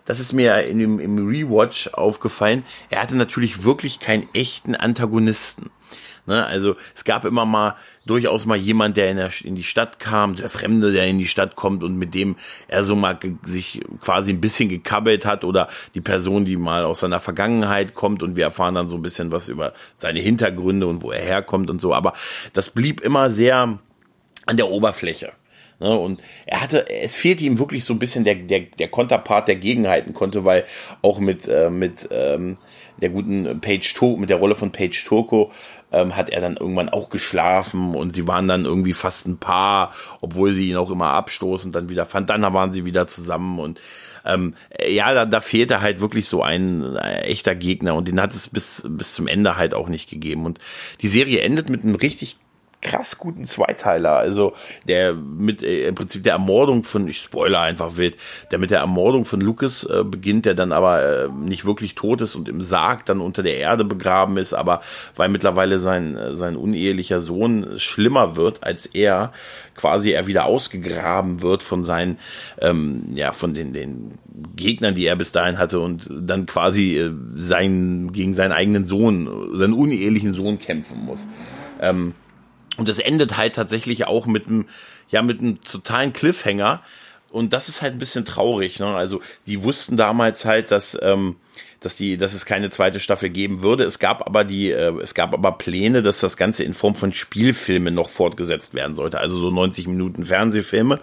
das 0.04 0.18
ist 0.18 0.32
mir 0.32 0.60
in 0.62 0.80
dem, 0.80 0.98
im 0.98 1.28
Rewatch 1.28 1.88
aufgefallen, 1.92 2.64
er 2.90 3.02
hatte 3.02 3.16
natürlich 3.16 3.62
wirklich 3.62 4.00
keinen 4.00 4.28
echten 4.34 4.74
Antagonisten. 4.74 5.70
Ne? 6.26 6.44
Also 6.44 6.76
es 6.94 7.04
gab 7.04 7.24
immer 7.24 7.44
mal 7.44 7.76
durchaus 8.04 8.46
mal 8.46 8.56
jemand, 8.56 8.96
der 8.96 9.10
in, 9.10 9.16
der, 9.16 9.30
in 9.44 9.54
die 9.54 9.62
Stadt 9.62 9.98
kam, 9.98 10.36
der 10.36 10.50
Fremde, 10.50 10.92
der 10.92 11.06
in 11.06 11.18
die 11.18 11.26
Stadt 11.26 11.56
kommt 11.56 11.82
und 11.82 11.96
mit 11.96 12.14
dem 12.14 12.36
er 12.68 12.84
so 12.84 12.96
mal 12.96 13.18
sich 13.44 13.80
quasi 14.00 14.32
ein 14.32 14.40
bisschen 14.40 14.68
gekabbelt 14.68 15.24
hat 15.24 15.44
oder 15.44 15.68
die 15.94 16.00
Person, 16.00 16.44
die 16.44 16.56
mal 16.56 16.84
aus 16.84 17.00
seiner 17.00 17.20
Vergangenheit 17.20 17.94
kommt 17.94 18.22
und 18.22 18.36
wir 18.36 18.44
erfahren 18.44 18.74
dann 18.74 18.88
so 18.88 18.96
ein 18.96 19.02
bisschen 19.02 19.32
was 19.32 19.48
über 19.48 19.72
seine 19.96 20.20
Hintergründe 20.20 20.86
und 20.86 21.02
wo 21.02 21.12
er 21.12 21.22
herkommt 21.22 21.70
und 21.70 21.80
so. 21.80 21.94
Aber 21.94 22.12
das 22.52 22.70
blieb 22.70 23.00
immer 23.00 23.30
sehr 23.30 23.78
an 24.46 24.56
der 24.56 24.70
Oberfläche. 24.70 25.32
Ne, 25.78 25.94
und 25.94 26.22
er 26.46 26.62
hatte, 26.62 26.88
es 26.88 27.16
fehlte 27.16 27.44
ihm 27.44 27.58
wirklich 27.58 27.84
so 27.84 27.92
ein 27.92 27.98
bisschen 27.98 28.24
der, 28.24 28.36
der, 28.36 28.60
der 28.60 28.88
Konterpart, 28.88 29.46
der 29.46 29.56
gegenhalten 29.56 30.14
konnte, 30.14 30.44
weil 30.46 30.64
auch 31.02 31.18
mit, 31.18 31.46
äh, 31.48 31.68
mit 31.68 32.08
ähm, 32.10 32.56
der 33.00 33.10
guten 33.10 33.60
Page 33.60 33.92
Turko, 33.92 34.16
mit 34.16 34.30
der 34.30 34.38
Rolle 34.38 34.54
von 34.54 34.72
Page 34.72 35.04
Turko, 35.04 35.52
ähm, 35.92 36.16
hat 36.16 36.30
er 36.30 36.40
dann 36.40 36.56
irgendwann 36.56 36.88
auch 36.88 37.08
geschlafen 37.10 37.94
und 37.94 38.14
sie 38.14 38.26
waren 38.26 38.48
dann 38.48 38.64
irgendwie 38.64 38.92
fast 38.92 39.26
ein 39.26 39.38
Paar, 39.38 39.94
obwohl 40.20 40.52
sie 40.52 40.70
ihn 40.70 40.76
auch 40.76 40.90
immer 40.90 41.10
abstoßend 41.10 41.74
dann 41.74 41.88
wieder 41.88 42.06
fand. 42.06 42.30
Dann 42.30 42.42
waren 42.42 42.72
sie 42.72 42.84
wieder 42.84 43.06
zusammen 43.06 43.58
und 43.58 43.80
ähm, 44.24 44.54
ja, 44.88 45.14
da, 45.14 45.24
da 45.24 45.40
fehlte 45.40 45.80
halt 45.80 46.00
wirklich 46.00 46.28
so 46.28 46.42
ein 46.42 46.96
äh, 46.96 47.20
echter 47.20 47.54
Gegner 47.54 47.94
und 47.94 48.08
den 48.08 48.20
hat 48.20 48.34
es 48.34 48.48
bis, 48.48 48.82
bis 48.86 49.14
zum 49.14 49.28
Ende 49.28 49.56
halt 49.56 49.74
auch 49.74 49.88
nicht 49.88 50.10
gegeben. 50.10 50.44
Und 50.44 50.58
die 51.00 51.08
Serie 51.08 51.40
endet 51.40 51.70
mit 51.70 51.84
einem 51.84 51.94
richtig 51.94 52.36
krass 52.82 53.18
guten 53.18 53.44
Zweiteiler. 53.44 54.16
Also 54.16 54.54
der 54.86 55.14
mit 55.14 55.62
äh, 55.62 55.88
im 55.88 55.94
Prinzip 55.94 56.22
der 56.22 56.34
Ermordung 56.34 56.84
von, 56.84 57.08
ich 57.08 57.18
spoiler 57.18 57.60
einfach 57.60 57.96
wild, 57.96 58.16
der 58.50 58.58
mit 58.58 58.70
der 58.70 58.80
Ermordung 58.80 59.24
von 59.24 59.40
Lucas 59.40 59.84
äh, 59.84 60.04
beginnt, 60.04 60.46
der 60.46 60.54
dann 60.54 60.72
aber 60.72 61.02
äh, 61.02 61.28
nicht 61.28 61.64
wirklich 61.64 61.94
tot 61.94 62.20
ist 62.20 62.36
und 62.36 62.48
im 62.48 62.62
Sarg 62.62 63.06
dann 63.06 63.20
unter 63.20 63.42
der 63.42 63.56
Erde 63.56 63.84
begraben 63.84 64.36
ist, 64.36 64.52
aber 64.52 64.82
weil 65.14 65.28
mittlerweile 65.28 65.78
sein, 65.78 66.16
äh, 66.16 66.36
sein 66.36 66.56
unehelicher 66.56 67.20
Sohn 67.20 67.78
schlimmer 67.78 68.36
wird 68.36 68.64
als 68.64 68.86
er, 68.86 69.32
quasi 69.74 70.10
er 70.10 70.26
wieder 70.26 70.46
ausgegraben 70.46 71.42
wird 71.42 71.62
von 71.62 71.84
seinen, 71.84 72.18
ähm, 72.60 73.04
ja, 73.14 73.32
von 73.32 73.54
den, 73.54 73.72
den 73.72 74.12
Gegnern, 74.54 74.94
die 74.94 75.06
er 75.06 75.16
bis 75.16 75.32
dahin 75.32 75.58
hatte 75.58 75.80
und 75.80 76.08
dann 76.10 76.46
quasi 76.46 76.96
äh, 76.98 77.12
sein, 77.34 78.12
gegen 78.12 78.34
seinen 78.34 78.52
eigenen 78.52 78.84
Sohn, 78.84 79.28
seinen 79.54 79.74
unehelichen 79.74 80.34
Sohn 80.34 80.58
kämpfen 80.58 81.04
muss. 81.04 81.26
Ähm, 81.80 82.14
und 82.76 82.88
es 82.88 82.98
endet 82.98 83.36
halt 83.36 83.54
tatsächlich 83.54 84.06
auch 84.06 84.26
mit 84.26 84.46
einem, 84.46 84.66
ja, 85.10 85.22
mit 85.22 85.40
einem 85.40 85.62
totalen 85.62 86.12
Cliffhanger. 86.12 86.82
Und 87.30 87.52
das 87.52 87.68
ist 87.68 87.82
halt 87.82 87.94
ein 87.94 87.98
bisschen 87.98 88.24
traurig. 88.24 88.78
Ne? 88.78 88.86
Also 88.86 89.20
die 89.46 89.62
wussten 89.62 89.96
damals 89.96 90.44
halt, 90.44 90.70
dass 90.70 90.96
ähm, 91.02 91.36
dass 91.80 91.94
die, 91.94 92.16
dass 92.16 92.32
es 92.32 92.46
keine 92.46 92.70
zweite 92.70 93.00
Staffel 93.00 93.30
geben 93.30 93.62
würde. 93.62 93.84
Es 93.84 93.98
gab 93.98 94.26
aber 94.26 94.44
die, 94.44 94.70
äh, 94.70 94.92
es 95.00 95.14
gab 95.14 95.32
aber 95.34 95.52
Pläne, 95.52 96.02
dass 96.02 96.20
das 96.20 96.36
Ganze 96.36 96.64
in 96.64 96.74
Form 96.74 96.96
von 96.96 97.12
Spielfilmen 97.12 97.94
noch 97.94 98.08
fortgesetzt 98.08 98.74
werden 98.74 98.96
sollte. 98.96 99.18
Also 99.18 99.38
so 99.38 99.50
90 99.50 99.86
Minuten 99.86 100.24
Fernsehfilme. 100.24 101.00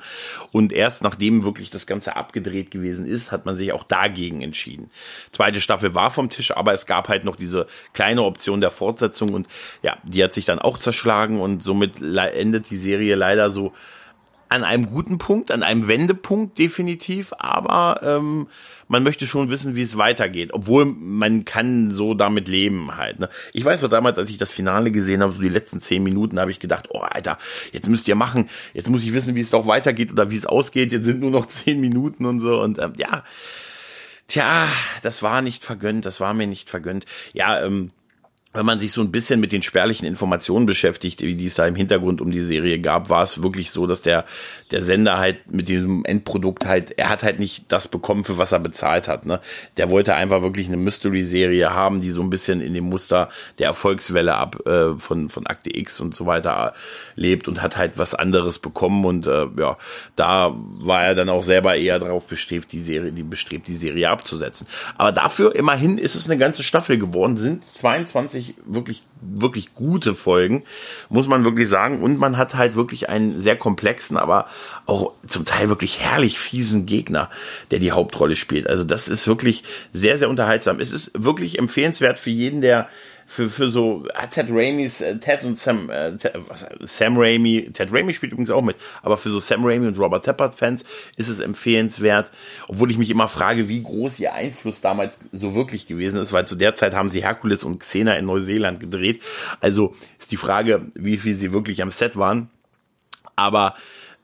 Und 0.52 0.74
erst 0.74 1.04
nachdem 1.04 1.44
wirklich 1.44 1.70
das 1.70 1.86
Ganze 1.86 2.16
abgedreht 2.16 2.72
gewesen 2.72 3.06
ist, 3.06 3.32
hat 3.32 3.46
man 3.46 3.56
sich 3.56 3.72
auch 3.72 3.84
dagegen 3.84 4.42
entschieden. 4.42 4.90
Zweite 5.32 5.62
Staffel 5.62 5.94
war 5.94 6.12
vom 6.12 6.30
Tisch, 6.30 6.52
aber 6.52 6.74
es 6.74 6.86
gab 6.86 7.08
halt 7.08 7.24
noch 7.24 7.36
diese 7.36 7.68
kleine 7.94 8.24
Option 8.24 8.62
der 8.62 8.72
Fortsetzung 8.72 9.34
und 9.34 9.48
ja, 9.84 9.98
die 10.04 10.24
hat 10.24 10.34
sich 10.34 10.46
dann 10.46 10.60
auch 10.60 10.78
zerschlagen 10.78 11.40
und 11.40 11.64
somit 11.64 12.02
endet 12.02 12.70
die 12.70 12.78
Serie 12.78 13.16
leider 13.16 13.50
so 13.50 13.74
an 14.54 14.64
einem 14.64 14.86
guten 14.86 15.18
Punkt, 15.18 15.50
an 15.50 15.64
einem 15.64 15.88
Wendepunkt 15.88 16.60
definitiv, 16.60 17.34
aber 17.40 18.02
ähm, 18.04 18.48
man 18.88 19.02
möchte 19.02 19.26
schon 19.26 19.50
wissen, 19.50 19.76
wie 19.76 19.82
es 19.82 19.98
weitergeht, 19.98 20.52
obwohl 20.54 20.86
man 20.86 21.44
kann 21.44 21.92
so 21.92 22.14
damit 22.14 22.48
leben 22.48 22.96
halt. 22.96 23.20
Ne? 23.20 23.30
Ich 23.54 23.66
weiß 23.66 23.82
noch 23.82 23.90
damals, 23.90 24.20
als 24.20 24.30
ich 24.30 24.38
das 24.38 24.52
Finale 24.52 24.92
gesehen 24.92 25.24
habe, 25.24 25.34
so 25.34 25.42
die 25.42 25.50
letzten 25.50 25.82
zehn 25.82 26.04
Minuten, 26.04 26.40
habe 26.40 26.52
ich 26.52 26.60
gedacht, 26.60 26.90
oh 26.92 27.00
Alter, 27.00 27.40
jetzt 27.72 27.90
müsst 27.90 28.08
ihr 28.08 28.14
machen, 28.14 28.48
jetzt 28.76 28.92
muss 28.92 29.04
ich 29.04 29.16
wissen, 29.16 29.36
wie 29.36 29.42
es 29.42 29.50
doch 29.50 29.66
weitergeht 29.66 30.12
oder 30.12 30.30
wie 30.30 30.38
es 30.38 30.46
ausgeht. 30.46 30.92
Jetzt 30.92 31.06
sind 31.06 31.22
nur 31.22 31.32
noch 31.32 31.48
zehn 31.48 31.82
Minuten 31.82 32.26
und 32.28 32.40
so 32.40 32.62
und 32.62 32.78
ähm, 32.78 32.94
ja, 32.96 33.24
tja, 34.28 34.68
das 35.02 35.24
war 35.24 35.42
nicht 35.42 35.66
vergönnt, 35.66 36.06
das 36.06 36.20
war 36.20 36.36
mir 36.36 36.46
nicht 36.46 36.70
vergönnt. 36.70 37.08
Ja, 37.34 37.60
ähm, 37.66 37.90
wenn 38.54 38.66
man 38.66 38.80
sich 38.80 38.92
so 38.92 39.02
ein 39.02 39.12
bisschen 39.12 39.40
mit 39.40 39.52
den 39.52 39.64
spärlichen 39.64 40.06
Informationen 40.06 40.68
beschäftigt, 40.68 41.22
die 41.22 41.46
es 41.46 41.56
da 41.56 41.66
im 41.66 41.76
Hintergrund 41.76 42.22
um 42.22 42.32
die 42.32 42.46
Serie 42.46 42.80
gab, 42.80 43.10
war 43.10 43.24
es 43.24 43.42
wirklich 43.42 43.72
so, 43.72 43.88
dass 43.88 44.04
der, 44.04 44.26
der 44.70 44.84
Sender 44.84 45.18
halt 45.18 45.52
mit 45.52 45.70
diesem 45.70 46.06
Endprodukt 46.06 46.66
halt, 46.66 46.98
er 46.98 47.10
hat 47.10 47.24
halt 47.24 47.40
nicht 47.40 47.66
das 47.70 47.88
bekommen, 47.88 48.24
für 48.24 48.38
was 48.38 48.52
er 48.52 48.60
bezahlt 48.60 49.08
hat. 49.08 49.26
Ne? 49.26 49.40
Der 49.78 49.90
wollte 49.90 50.14
einfach 50.14 50.44
wirklich 50.44 50.68
eine 50.68 50.78
Mystery-Serie 50.78 51.74
haben, 51.74 52.02
die 52.02 52.12
so 52.12 52.22
ein 52.22 52.30
bisschen 52.30 52.62
in 52.62 52.76
dem 52.76 52.86
Muster 52.86 53.30
der 53.58 53.68
Erfolgswelle 53.68 54.36
ab 54.36 54.68
äh, 54.68 54.96
von, 54.98 55.30
von 55.30 55.48
Akte 55.48 55.76
X 55.76 56.00
und 56.00 56.14
so 56.14 56.28
weiter 56.28 56.74
lebt 57.16 57.48
und 57.48 57.62
hat 57.62 57.76
halt 57.76 57.98
was 57.98 58.14
anderes 58.14 58.60
bekommen. 58.60 59.04
Und 59.04 59.26
äh, 59.26 59.48
ja, 59.58 59.78
da 60.16 60.54
war 60.56 61.04
er 61.04 61.16
dann 61.16 61.30
auch 61.30 61.44
selber 61.44 61.76
eher 61.76 61.98
darauf 61.98 62.28
bestrebt, 62.28 62.72
die 62.72 62.82
Serie, 62.82 63.12
die 63.12 63.24
bestrebt, 63.24 63.68
die 63.68 63.76
Serie 63.76 64.10
abzusetzen. 64.10 64.68
Aber 64.96 65.12
dafür 65.12 65.56
immerhin 65.56 65.98
ist 65.98 66.14
es 66.14 66.30
eine 66.30 66.38
ganze 66.38 66.62
Staffel 66.62 67.00
geworden, 67.00 67.38
sind 67.38 67.66
22 67.66 68.43
wirklich, 68.44 68.56
wirklich, 68.66 69.04
wirklich 69.22 69.74
gute 69.74 70.16
Folgen, 70.16 70.64
muss 71.10 71.28
man 71.28 71.44
wirklich 71.44 71.70
sagen. 71.70 72.02
Und 72.02 72.20
man 72.20 72.38
hat 72.38 72.56
halt 72.56 72.76
wirklich 72.76 73.10
einen 73.10 73.40
sehr 73.42 73.56
komplexen, 73.56 74.18
aber 74.18 74.48
auch 74.86 75.14
zum 75.28 75.46
Teil 75.46 75.70
wirklich 75.70 76.00
herrlich 76.00 76.38
fiesen 76.38 76.86
Gegner, 76.86 77.30
der 77.72 77.80
die 77.80 77.92
Hauptrolle 77.92 78.36
spielt. 78.36 78.68
Also 78.68 78.84
das 78.84 79.08
ist 79.08 79.28
wirklich 79.28 79.64
sehr, 79.92 80.18
sehr 80.18 80.30
unterhaltsam. 80.30 80.80
Es 80.80 80.92
ist 80.92 81.12
wirklich 81.16 81.60
empfehlenswert 81.60 82.20
für 82.20 82.32
jeden, 82.32 82.62
der 82.62 82.88
für, 83.34 83.50
für 83.50 83.72
so 83.72 84.06
ah, 84.14 84.28
Ted 84.28 84.48
Raimis, 84.52 85.02
äh, 85.02 85.18
Ted 85.18 85.44
und 85.44 85.58
Sam, 85.58 85.90
äh, 85.90 86.14
was, 86.48 86.68
Sam 86.82 87.18
Raimi, 87.18 87.72
Ted 87.74 87.92
Raimi 87.92 88.14
spielt 88.14 88.32
übrigens 88.32 88.52
auch 88.52 88.62
mit, 88.62 88.76
aber 89.02 89.18
für 89.18 89.32
so 89.32 89.40
Sam 89.40 89.66
Raimi 89.66 89.88
und 89.88 89.98
Robert 89.98 90.24
Tappert 90.24 90.54
Fans 90.54 90.86
ist 91.18 91.30
es 91.30 91.40
empfehlenswert, 91.40 92.32
obwohl 92.68 92.92
ich 92.92 93.00
mich 93.00 93.10
immer 93.10 93.28
frage, 93.28 93.68
wie 93.70 93.82
groß 93.82 94.20
ihr 94.20 94.34
Einfluss 94.34 94.82
damals 94.82 95.18
so 95.32 95.56
wirklich 95.56 95.88
gewesen 95.88 96.22
ist, 96.22 96.32
weil 96.32 96.46
zu 96.46 96.56
der 96.56 96.76
Zeit 96.76 96.94
haben 96.94 97.10
sie 97.10 97.24
Herkules 97.24 97.64
und 97.64 97.80
Xena 97.80 98.14
in 98.18 98.26
Neuseeland 98.26 98.80
gedreht. 98.80 99.20
Also 99.60 99.96
ist 100.20 100.32
die 100.32 100.38
Frage, 100.38 100.86
wie 100.94 101.18
viel 101.18 101.36
sie 101.36 101.54
wirklich 101.54 101.82
am 101.82 101.90
Set 101.90 102.16
waren. 102.16 102.52
Aber 103.36 103.74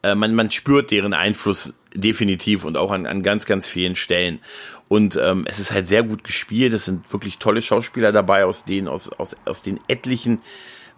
äh, 0.04 0.14
man, 0.14 0.36
man 0.36 0.52
spürt 0.52 0.92
deren 0.92 1.14
Einfluss 1.14 1.74
definitiv 1.94 2.66
und 2.66 2.78
auch 2.78 2.92
an, 2.92 3.06
an 3.06 3.24
ganz, 3.24 3.46
ganz 3.46 3.66
vielen 3.66 3.96
Stellen. 3.96 4.40
Und 4.88 5.20
ähm, 5.22 5.46
es 5.48 5.60
ist 5.60 5.72
halt 5.72 5.88
sehr 5.88 6.04
gut 6.04 6.24
gespielt. 6.24 6.74
Es 6.74 6.86
sind 6.86 7.12
wirklich 7.12 7.38
tolle 7.38 7.62
Schauspieler 7.62 8.12
dabei, 8.12 8.46
aus 8.46 8.66
denen, 8.66 8.88
aus, 8.88 9.10
aus, 9.10 9.36
aus 9.46 9.62
den 9.62 9.80
etlichen 9.88 10.42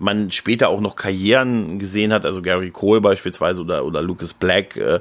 man 0.01 0.31
später 0.31 0.70
auch 0.70 0.81
noch 0.81 0.96
Karrieren 0.96 1.79
gesehen 1.79 2.12
hat, 2.12 2.25
also 2.25 2.41
Gary 2.41 2.72
Cole 2.72 3.01
beispielsweise 3.01 3.62
oder, 3.62 3.86
oder 3.86 4.01
Lucas 4.01 4.34
Black 4.34 4.75
äh, 4.77 5.00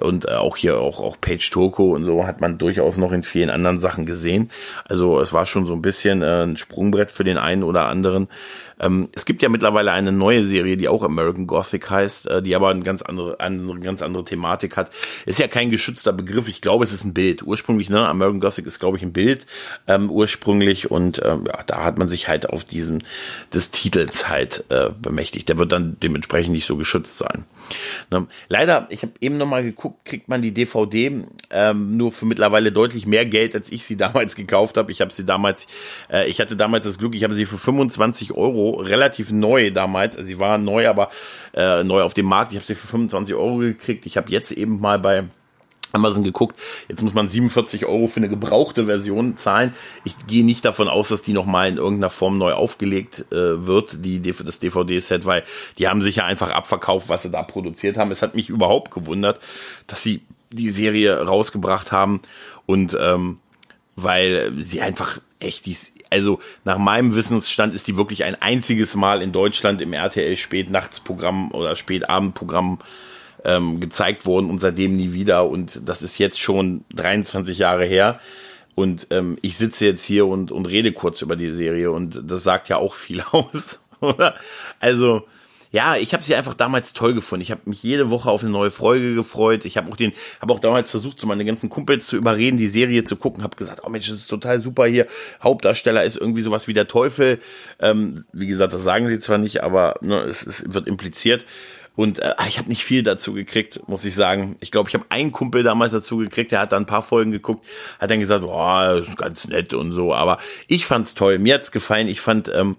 und 0.00 0.26
äh, 0.26 0.32
auch 0.32 0.56
hier 0.56 0.78
auch, 0.78 1.00
auch 1.00 1.16
Paige 1.20 1.48
Turco 1.50 1.94
und 1.94 2.04
so 2.04 2.26
hat 2.26 2.40
man 2.40 2.58
durchaus 2.58 2.96
noch 2.96 3.12
in 3.12 3.22
vielen 3.22 3.50
anderen 3.50 3.80
Sachen 3.80 4.06
gesehen. 4.06 4.50
Also 4.84 5.20
es 5.20 5.32
war 5.32 5.46
schon 5.46 5.66
so 5.66 5.74
ein 5.74 5.82
bisschen 5.82 6.22
äh, 6.22 6.42
ein 6.42 6.56
Sprungbrett 6.56 7.10
für 7.10 7.24
den 7.24 7.38
einen 7.38 7.62
oder 7.62 7.86
anderen. 7.86 8.28
Ähm, 8.80 9.08
es 9.14 9.26
gibt 9.26 9.42
ja 9.42 9.48
mittlerweile 9.48 9.92
eine 9.92 10.10
neue 10.10 10.44
Serie, 10.44 10.76
die 10.76 10.88
auch 10.88 11.02
American 11.02 11.46
Gothic 11.46 11.90
heißt, 11.90 12.28
äh, 12.28 12.42
die 12.42 12.56
aber 12.56 12.70
eine 12.70 12.82
ganz 12.82 13.02
andere, 13.02 13.38
eine 13.38 13.78
ganz 13.80 14.02
andere 14.02 14.24
Thematik 14.24 14.76
hat. 14.76 14.90
Ist 15.26 15.38
ja 15.38 15.48
kein 15.48 15.70
geschützter 15.70 16.12
Begriff. 16.12 16.48
Ich 16.48 16.60
glaube, 16.60 16.84
es 16.84 16.92
ist 16.92 17.04
ein 17.04 17.14
Bild. 17.14 17.42
Ursprünglich, 17.42 17.90
ne, 17.90 18.08
American 18.08 18.40
Gothic 18.40 18.66
ist, 18.66 18.80
glaube 18.80 18.96
ich, 18.96 19.02
ein 19.02 19.12
Bild 19.12 19.46
ähm, 19.86 20.10
ursprünglich 20.10 20.90
und 20.90 21.20
ähm, 21.24 21.44
ja, 21.46 21.62
da 21.66 21.84
hat 21.84 21.98
man 21.98 22.08
sich 22.08 22.28
halt 22.28 22.48
auf 22.48 22.64
diesen 22.64 23.04
des 23.52 23.70
Titels 23.70 24.28
halt 24.28 24.39
Copyright 24.40 24.64
äh, 24.68 24.90
bemächtigt. 25.00 25.48
Der 25.48 25.58
wird 25.58 25.72
dann 25.72 25.96
dementsprechend 26.02 26.52
nicht 26.52 26.66
so 26.66 26.76
geschützt 26.76 27.18
sein. 27.18 27.44
Ne? 28.10 28.26
Leider, 28.48 28.86
ich 28.90 29.02
habe 29.02 29.12
eben 29.20 29.38
nochmal 29.38 29.62
geguckt, 29.62 30.04
kriegt 30.04 30.28
man 30.28 30.42
die 30.42 30.52
DVD 30.52 31.22
ähm, 31.50 31.96
nur 31.96 32.12
für 32.12 32.26
mittlerweile 32.26 32.72
deutlich 32.72 33.06
mehr 33.06 33.26
Geld, 33.26 33.54
als 33.54 33.70
ich 33.70 33.84
sie 33.84 33.96
damals 33.96 34.36
gekauft 34.36 34.76
habe. 34.76 34.92
Ich 34.92 35.00
habe 35.00 35.12
sie 35.12 35.24
damals, 35.24 35.66
äh, 36.10 36.28
ich 36.28 36.40
hatte 36.40 36.56
damals 36.56 36.84
das 36.84 36.98
Glück, 36.98 37.14
ich 37.14 37.24
habe 37.24 37.34
sie 37.34 37.46
für 37.46 37.58
25 37.58 38.32
Euro 38.32 38.80
relativ 38.80 39.30
neu 39.30 39.70
damals. 39.70 40.16
Also 40.16 40.26
sie 40.26 40.38
war 40.38 40.58
neu, 40.58 40.88
aber 40.88 41.10
äh, 41.54 41.82
neu 41.84 42.02
auf 42.02 42.14
dem 42.14 42.26
Markt. 42.26 42.52
Ich 42.52 42.58
habe 42.58 42.66
sie 42.66 42.74
für 42.74 42.86
25 42.86 43.34
Euro 43.34 43.58
gekriegt. 43.58 44.06
Ich 44.06 44.16
habe 44.16 44.30
jetzt 44.30 44.52
eben 44.52 44.80
mal 44.80 44.98
bei 44.98 45.24
Amazon 45.92 46.24
geguckt, 46.24 46.58
jetzt 46.88 47.02
muss 47.02 47.14
man 47.14 47.28
47 47.28 47.86
Euro 47.86 48.06
für 48.06 48.18
eine 48.18 48.28
gebrauchte 48.28 48.86
Version 48.86 49.36
zahlen. 49.36 49.72
Ich 50.04 50.14
gehe 50.26 50.44
nicht 50.44 50.64
davon 50.64 50.88
aus, 50.88 51.08
dass 51.08 51.22
die 51.22 51.32
nochmal 51.32 51.68
in 51.68 51.76
irgendeiner 51.76 52.10
Form 52.10 52.38
neu 52.38 52.52
aufgelegt 52.52 53.26
äh, 53.32 53.66
wird, 53.66 54.04
die, 54.04 54.20
das 54.20 54.60
DVD-Set, 54.60 55.26
weil 55.26 55.44
die 55.78 55.88
haben 55.88 56.02
sich 56.02 56.16
ja 56.16 56.24
einfach 56.24 56.50
abverkauft, 56.50 57.08
was 57.08 57.22
sie 57.22 57.30
da 57.30 57.42
produziert 57.42 57.96
haben. 57.96 58.10
Es 58.10 58.22
hat 58.22 58.34
mich 58.34 58.48
überhaupt 58.48 58.90
gewundert, 58.90 59.40
dass 59.86 60.02
sie 60.02 60.22
die 60.52 60.70
Serie 60.70 61.20
rausgebracht 61.22 61.92
haben 61.92 62.20
und 62.66 62.96
ähm, 63.00 63.38
weil 63.96 64.52
sie 64.56 64.80
einfach 64.80 65.20
echt 65.38 65.66
dies, 65.66 65.92
also 66.10 66.40
nach 66.64 66.78
meinem 66.78 67.14
Wissensstand 67.14 67.74
ist 67.74 67.86
die 67.86 67.96
wirklich 67.96 68.24
ein 68.24 68.40
einziges 68.40 68.94
Mal 68.94 69.22
in 69.22 69.32
Deutschland 69.32 69.80
im 69.80 69.92
RTL 69.92 70.36
Spätnachtsprogramm 70.36 71.52
oder 71.52 71.76
Spätabendprogramm 71.76 72.78
ähm, 73.44 73.80
gezeigt 73.80 74.26
worden 74.26 74.50
und 74.50 74.60
seitdem 74.60 74.96
nie 74.96 75.12
wieder. 75.12 75.48
Und 75.48 75.80
das 75.84 76.02
ist 76.02 76.18
jetzt 76.18 76.40
schon 76.40 76.84
23 76.94 77.58
Jahre 77.58 77.84
her. 77.84 78.20
Und 78.74 79.08
ähm, 79.10 79.36
ich 79.42 79.56
sitze 79.56 79.86
jetzt 79.86 80.04
hier 80.04 80.26
und, 80.26 80.52
und 80.52 80.66
rede 80.66 80.92
kurz 80.92 81.22
über 81.22 81.36
die 81.36 81.50
Serie 81.50 81.90
und 81.90 82.22
das 82.24 82.42
sagt 82.42 82.68
ja 82.68 82.76
auch 82.76 82.94
viel 82.94 83.22
aus? 83.32 83.78
Also, 84.78 85.26
ja, 85.72 85.96
ich 85.96 86.14
habe 86.14 86.24
sie 86.24 86.34
einfach 86.34 86.54
damals 86.54 86.92
toll 86.94 87.14
gefunden. 87.14 87.42
Ich 87.42 87.52
habe 87.52 87.60
mich 87.66 87.82
jede 87.82 88.10
Woche 88.10 88.28
auf 88.28 88.42
eine 88.42 88.50
neue 88.50 88.72
Folge 88.72 89.14
gefreut. 89.14 89.64
Ich 89.64 89.76
habe 89.76 89.90
auch 89.92 89.96
den, 89.96 90.12
auch 90.40 90.58
damals 90.58 90.90
versucht, 90.90 91.20
so 91.20 91.28
meine 91.28 91.44
ganzen 91.44 91.68
Kumpels 91.68 92.06
zu 92.06 92.16
überreden, 92.16 92.56
die 92.56 92.66
Serie 92.66 93.04
zu 93.04 93.14
gucken. 93.14 93.44
Habe 93.44 93.56
gesagt, 93.56 93.82
oh 93.84 93.88
Mensch, 93.88 94.08
das 94.08 94.18
ist 94.18 94.26
total 94.26 94.58
super 94.58 94.86
hier. 94.86 95.06
Hauptdarsteller 95.42 96.02
ist 96.02 96.16
irgendwie 96.16 96.42
sowas 96.42 96.66
wie 96.66 96.72
der 96.72 96.88
Teufel. 96.88 97.38
Ähm, 97.78 98.24
wie 98.32 98.48
gesagt, 98.48 98.74
das 98.74 98.82
sagen 98.82 99.08
sie 99.08 99.20
zwar 99.20 99.38
nicht, 99.38 99.62
aber 99.62 99.94
ne, 100.00 100.22
es, 100.22 100.44
es 100.44 100.64
wird 100.66 100.88
impliziert. 100.88 101.44
Und 102.00 102.18
äh, 102.20 102.32
ich 102.48 102.56
habe 102.56 102.70
nicht 102.70 102.82
viel 102.82 103.02
dazu 103.02 103.34
gekriegt, 103.34 103.86
muss 103.86 104.06
ich 104.06 104.14
sagen. 104.14 104.56
Ich 104.60 104.70
glaube, 104.70 104.88
ich 104.88 104.94
habe 104.94 105.04
einen 105.10 105.32
Kumpel 105.32 105.62
damals 105.62 105.92
dazu 105.92 106.16
gekriegt, 106.16 106.50
der 106.50 106.60
hat 106.60 106.72
dann 106.72 106.84
ein 106.84 106.86
paar 106.86 107.02
Folgen 107.02 107.30
geguckt, 107.30 107.66
hat 107.98 108.10
dann 108.10 108.20
gesagt, 108.20 108.42
boah, 108.42 108.94
das 108.94 109.08
ist 109.10 109.18
ganz 109.18 109.48
nett 109.48 109.74
und 109.74 109.92
so. 109.92 110.14
Aber 110.14 110.38
ich 110.66 110.86
fand's 110.86 111.14
toll, 111.14 111.38
mir 111.38 111.52
hat's 111.52 111.72
gefallen. 111.72 112.08
Ich 112.08 112.22
fand 112.22 112.50
ähm, 112.54 112.76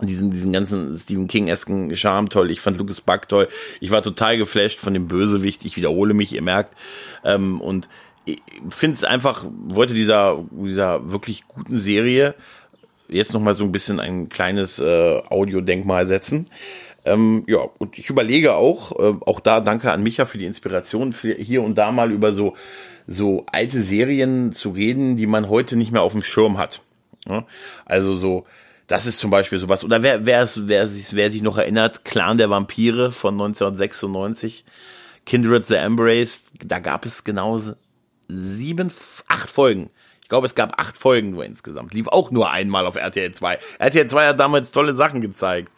diesen, 0.00 0.30
diesen 0.30 0.50
ganzen 0.50 0.98
Stephen 0.98 1.28
King-esken 1.28 1.94
Charme 1.94 2.30
toll. 2.30 2.50
Ich 2.50 2.62
fand 2.62 2.78
Lucas 2.78 3.02
Buck 3.02 3.28
toll. 3.28 3.48
Ich 3.80 3.90
war 3.90 4.02
total 4.02 4.38
geflasht 4.38 4.80
von 4.80 4.94
dem 4.94 5.08
Bösewicht. 5.08 5.66
Ich 5.66 5.76
wiederhole 5.76 6.14
mich, 6.14 6.32
ihr 6.32 6.40
merkt. 6.40 6.74
Ähm, 7.22 7.60
und 7.60 7.90
ich 8.24 8.40
finde 8.70 8.96
es 8.96 9.04
einfach, 9.04 9.44
wollte 9.66 9.92
dieser, 9.92 10.42
dieser 10.52 11.12
wirklich 11.12 11.46
guten 11.48 11.76
Serie 11.76 12.34
jetzt 13.10 13.34
nochmal 13.34 13.52
so 13.52 13.64
ein 13.64 13.72
bisschen 13.72 14.00
ein 14.00 14.30
kleines 14.30 14.78
äh, 14.78 15.20
Audiodenkmal 15.28 16.06
setzen. 16.06 16.48
Ähm, 17.04 17.44
ja, 17.46 17.58
und 17.78 17.98
ich 17.98 18.08
überlege 18.08 18.54
auch, 18.54 18.92
äh, 18.98 19.14
auch 19.26 19.40
da 19.40 19.60
danke 19.60 19.92
an 19.92 20.02
Micha 20.02 20.24
für 20.24 20.38
die 20.38 20.46
Inspiration, 20.46 21.12
für 21.12 21.34
hier 21.34 21.62
und 21.62 21.76
da 21.76 21.92
mal 21.92 22.12
über 22.12 22.32
so, 22.32 22.54
so 23.06 23.44
alte 23.52 23.82
Serien 23.82 24.52
zu 24.52 24.70
reden, 24.70 25.16
die 25.16 25.26
man 25.26 25.48
heute 25.48 25.76
nicht 25.76 25.92
mehr 25.92 26.02
auf 26.02 26.12
dem 26.12 26.22
Schirm 26.22 26.56
hat. 26.56 26.80
Ja? 27.26 27.44
Also 27.84 28.14
so, 28.14 28.46
das 28.86 29.06
ist 29.06 29.18
zum 29.18 29.30
Beispiel 29.30 29.58
sowas. 29.58 29.84
Oder 29.84 30.02
wer, 30.02 30.26
wer, 30.26 30.48
wer, 30.56 30.86
sich, 30.86 31.14
wer 31.14 31.30
sich 31.30 31.42
noch 31.42 31.58
erinnert, 31.58 32.04
Clan 32.04 32.38
der 32.38 32.50
Vampire 32.50 33.12
von 33.12 33.34
1996, 33.34 34.64
Kindred 35.26 35.66
the 35.66 35.74
Embraced, 35.74 36.46
da 36.64 36.78
gab 36.78 37.06
es 37.06 37.24
genau 37.24 37.60
sieben, 38.28 38.92
acht 39.28 39.50
Folgen. 39.50 39.90
Ich 40.24 40.28
glaube, 40.28 40.46
es 40.46 40.56
gab 40.56 40.80
acht 40.80 40.96
Folgen 40.96 41.30
nur 41.30 41.44
insgesamt. 41.44 41.94
Lief 41.94 42.08
auch 42.08 42.32
nur 42.32 42.50
einmal 42.50 42.86
auf 42.86 42.96
RTL 42.96 43.30
2. 43.30 43.58
RTL 43.78 44.06
2 44.06 44.26
hat 44.28 44.40
damals 44.40 44.72
tolle 44.72 44.94
Sachen 44.94 45.20
gezeigt 45.20 45.70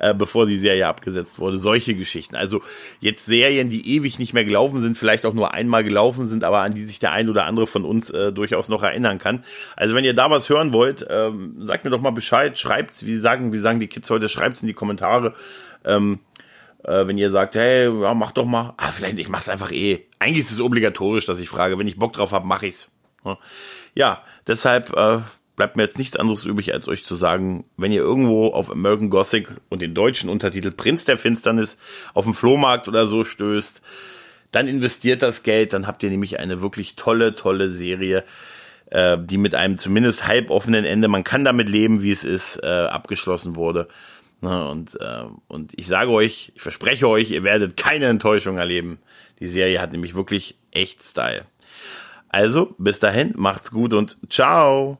äh, 0.00 0.14
bevor 0.14 0.46
die 0.46 0.58
Serie 0.58 0.86
abgesetzt 0.86 1.38
wurde. 1.38 1.58
Solche 1.58 1.94
Geschichten. 1.94 2.34
Also 2.34 2.62
jetzt 3.00 3.26
Serien, 3.26 3.70
die 3.70 3.96
ewig 3.96 4.18
nicht 4.18 4.32
mehr 4.32 4.44
gelaufen 4.44 4.80
sind, 4.80 4.98
vielleicht 4.98 5.24
auch 5.24 5.34
nur 5.34 5.54
einmal 5.54 5.84
gelaufen 5.84 6.28
sind, 6.28 6.42
aber 6.42 6.60
an 6.60 6.74
die 6.74 6.82
sich 6.82 6.98
der 6.98 7.12
ein 7.12 7.28
oder 7.28 7.44
andere 7.44 7.66
von 7.66 7.84
uns 7.84 8.10
äh, 8.10 8.32
durchaus 8.32 8.68
noch 8.68 8.82
erinnern 8.82 9.18
kann. 9.18 9.44
Also 9.76 9.94
wenn 9.94 10.04
ihr 10.04 10.14
da 10.14 10.30
was 10.30 10.48
hören 10.48 10.72
wollt, 10.72 11.06
ähm, 11.08 11.56
sagt 11.58 11.84
mir 11.84 11.90
doch 11.90 12.00
mal 12.00 12.10
Bescheid, 12.10 12.58
schreibt's, 12.58 13.06
wie 13.06 13.18
sagen, 13.18 13.52
wie 13.52 13.58
sagen 13.58 13.78
die 13.78 13.88
Kids 13.88 14.10
heute, 14.10 14.28
schreibt's 14.28 14.62
in 14.62 14.68
die 14.68 14.74
Kommentare. 14.74 15.34
Ähm, 15.84 16.20
äh, 16.82 17.06
wenn 17.06 17.18
ihr 17.18 17.30
sagt, 17.30 17.54
hey, 17.54 17.90
ja, 18.02 18.14
mach 18.14 18.32
doch 18.32 18.46
mal. 18.46 18.74
Ah, 18.78 18.90
vielleicht, 18.90 19.18
ich 19.18 19.28
mach's 19.28 19.48
einfach 19.48 19.70
eh. 19.70 20.06
Eigentlich 20.18 20.44
ist 20.44 20.52
es 20.52 20.60
obligatorisch, 20.60 21.26
dass 21.26 21.40
ich 21.40 21.48
frage. 21.48 21.78
Wenn 21.78 21.86
ich 21.86 21.98
Bock 21.98 22.14
drauf 22.14 22.32
habe, 22.32 22.46
mach 22.46 22.62
ich's. 22.62 22.88
Ja, 23.94 24.22
deshalb 24.46 24.96
äh, 24.96 25.18
bleibt 25.56 25.76
mir 25.76 25.82
jetzt 25.82 25.98
nichts 25.98 26.16
anderes 26.16 26.44
übrig, 26.44 26.72
als 26.72 26.88
euch 26.88 27.04
zu 27.04 27.14
sagen, 27.14 27.64
wenn 27.76 27.92
ihr 27.92 28.00
irgendwo 28.00 28.48
auf 28.48 28.70
American 28.70 29.10
Gothic 29.10 29.48
und 29.68 29.82
den 29.82 29.94
deutschen 29.94 30.30
Untertitel 30.30 30.70
Prinz 30.70 31.04
der 31.04 31.18
Finsternis 31.18 31.76
auf 32.14 32.24
dem 32.24 32.34
Flohmarkt 32.34 32.88
oder 32.88 33.06
so 33.06 33.24
stößt, 33.24 33.82
dann 34.52 34.66
investiert 34.66 35.22
das 35.22 35.42
Geld, 35.42 35.72
dann 35.72 35.86
habt 35.86 36.02
ihr 36.02 36.10
nämlich 36.10 36.38
eine 36.38 36.62
wirklich 36.62 36.96
tolle, 36.96 37.34
tolle 37.34 37.70
Serie, 37.70 38.24
äh, 38.86 39.18
die 39.20 39.38
mit 39.38 39.54
einem 39.54 39.78
zumindest 39.78 40.26
halboffenen 40.26 40.84
Ende, 40.84 41.08
man 41.08 41.24
kann 41.24 41.44
damit 41.44 41.68
leben, 41.68 42.02
wie 42.02 42.10
es 42.10 42.24
ist, 42.24 42.56
äh, 42.62 42.66
abgeschlossen 42.66 43.54
wurde. 43.54 43.88
Na, 44.40 44.66
und, 44.68 44.98
äh, 44.98 45.24
und 45.48 45.72
ich 45.78 45.86
sage 45.86 46.10
euch, 46.10 46.52
ich 46.54 46.62
verspreche 46.62 47.06
euch, 47.06 47.30
ihr 47.30 47.44
werdet 47.44 47.76
keine 47.76 48.06
Enttäuschung 48.06 48.56
erleben. 48.56 48.98
Die 49.38 49.46
Serie 49.46 49.80
hat 49.80 49.92
nämlich 49.92 50.14
wirklich 50.14 50.56
echt 50.70 51.04
Style. 51.04 51.44
Also, 52.32 52.74
bis 52.78 53.00
dahin, 53.00 53.34
macht's 53.36 53.72
gut 53.72 53.92
und 53.92 54.16
ciao! 54.30 54.98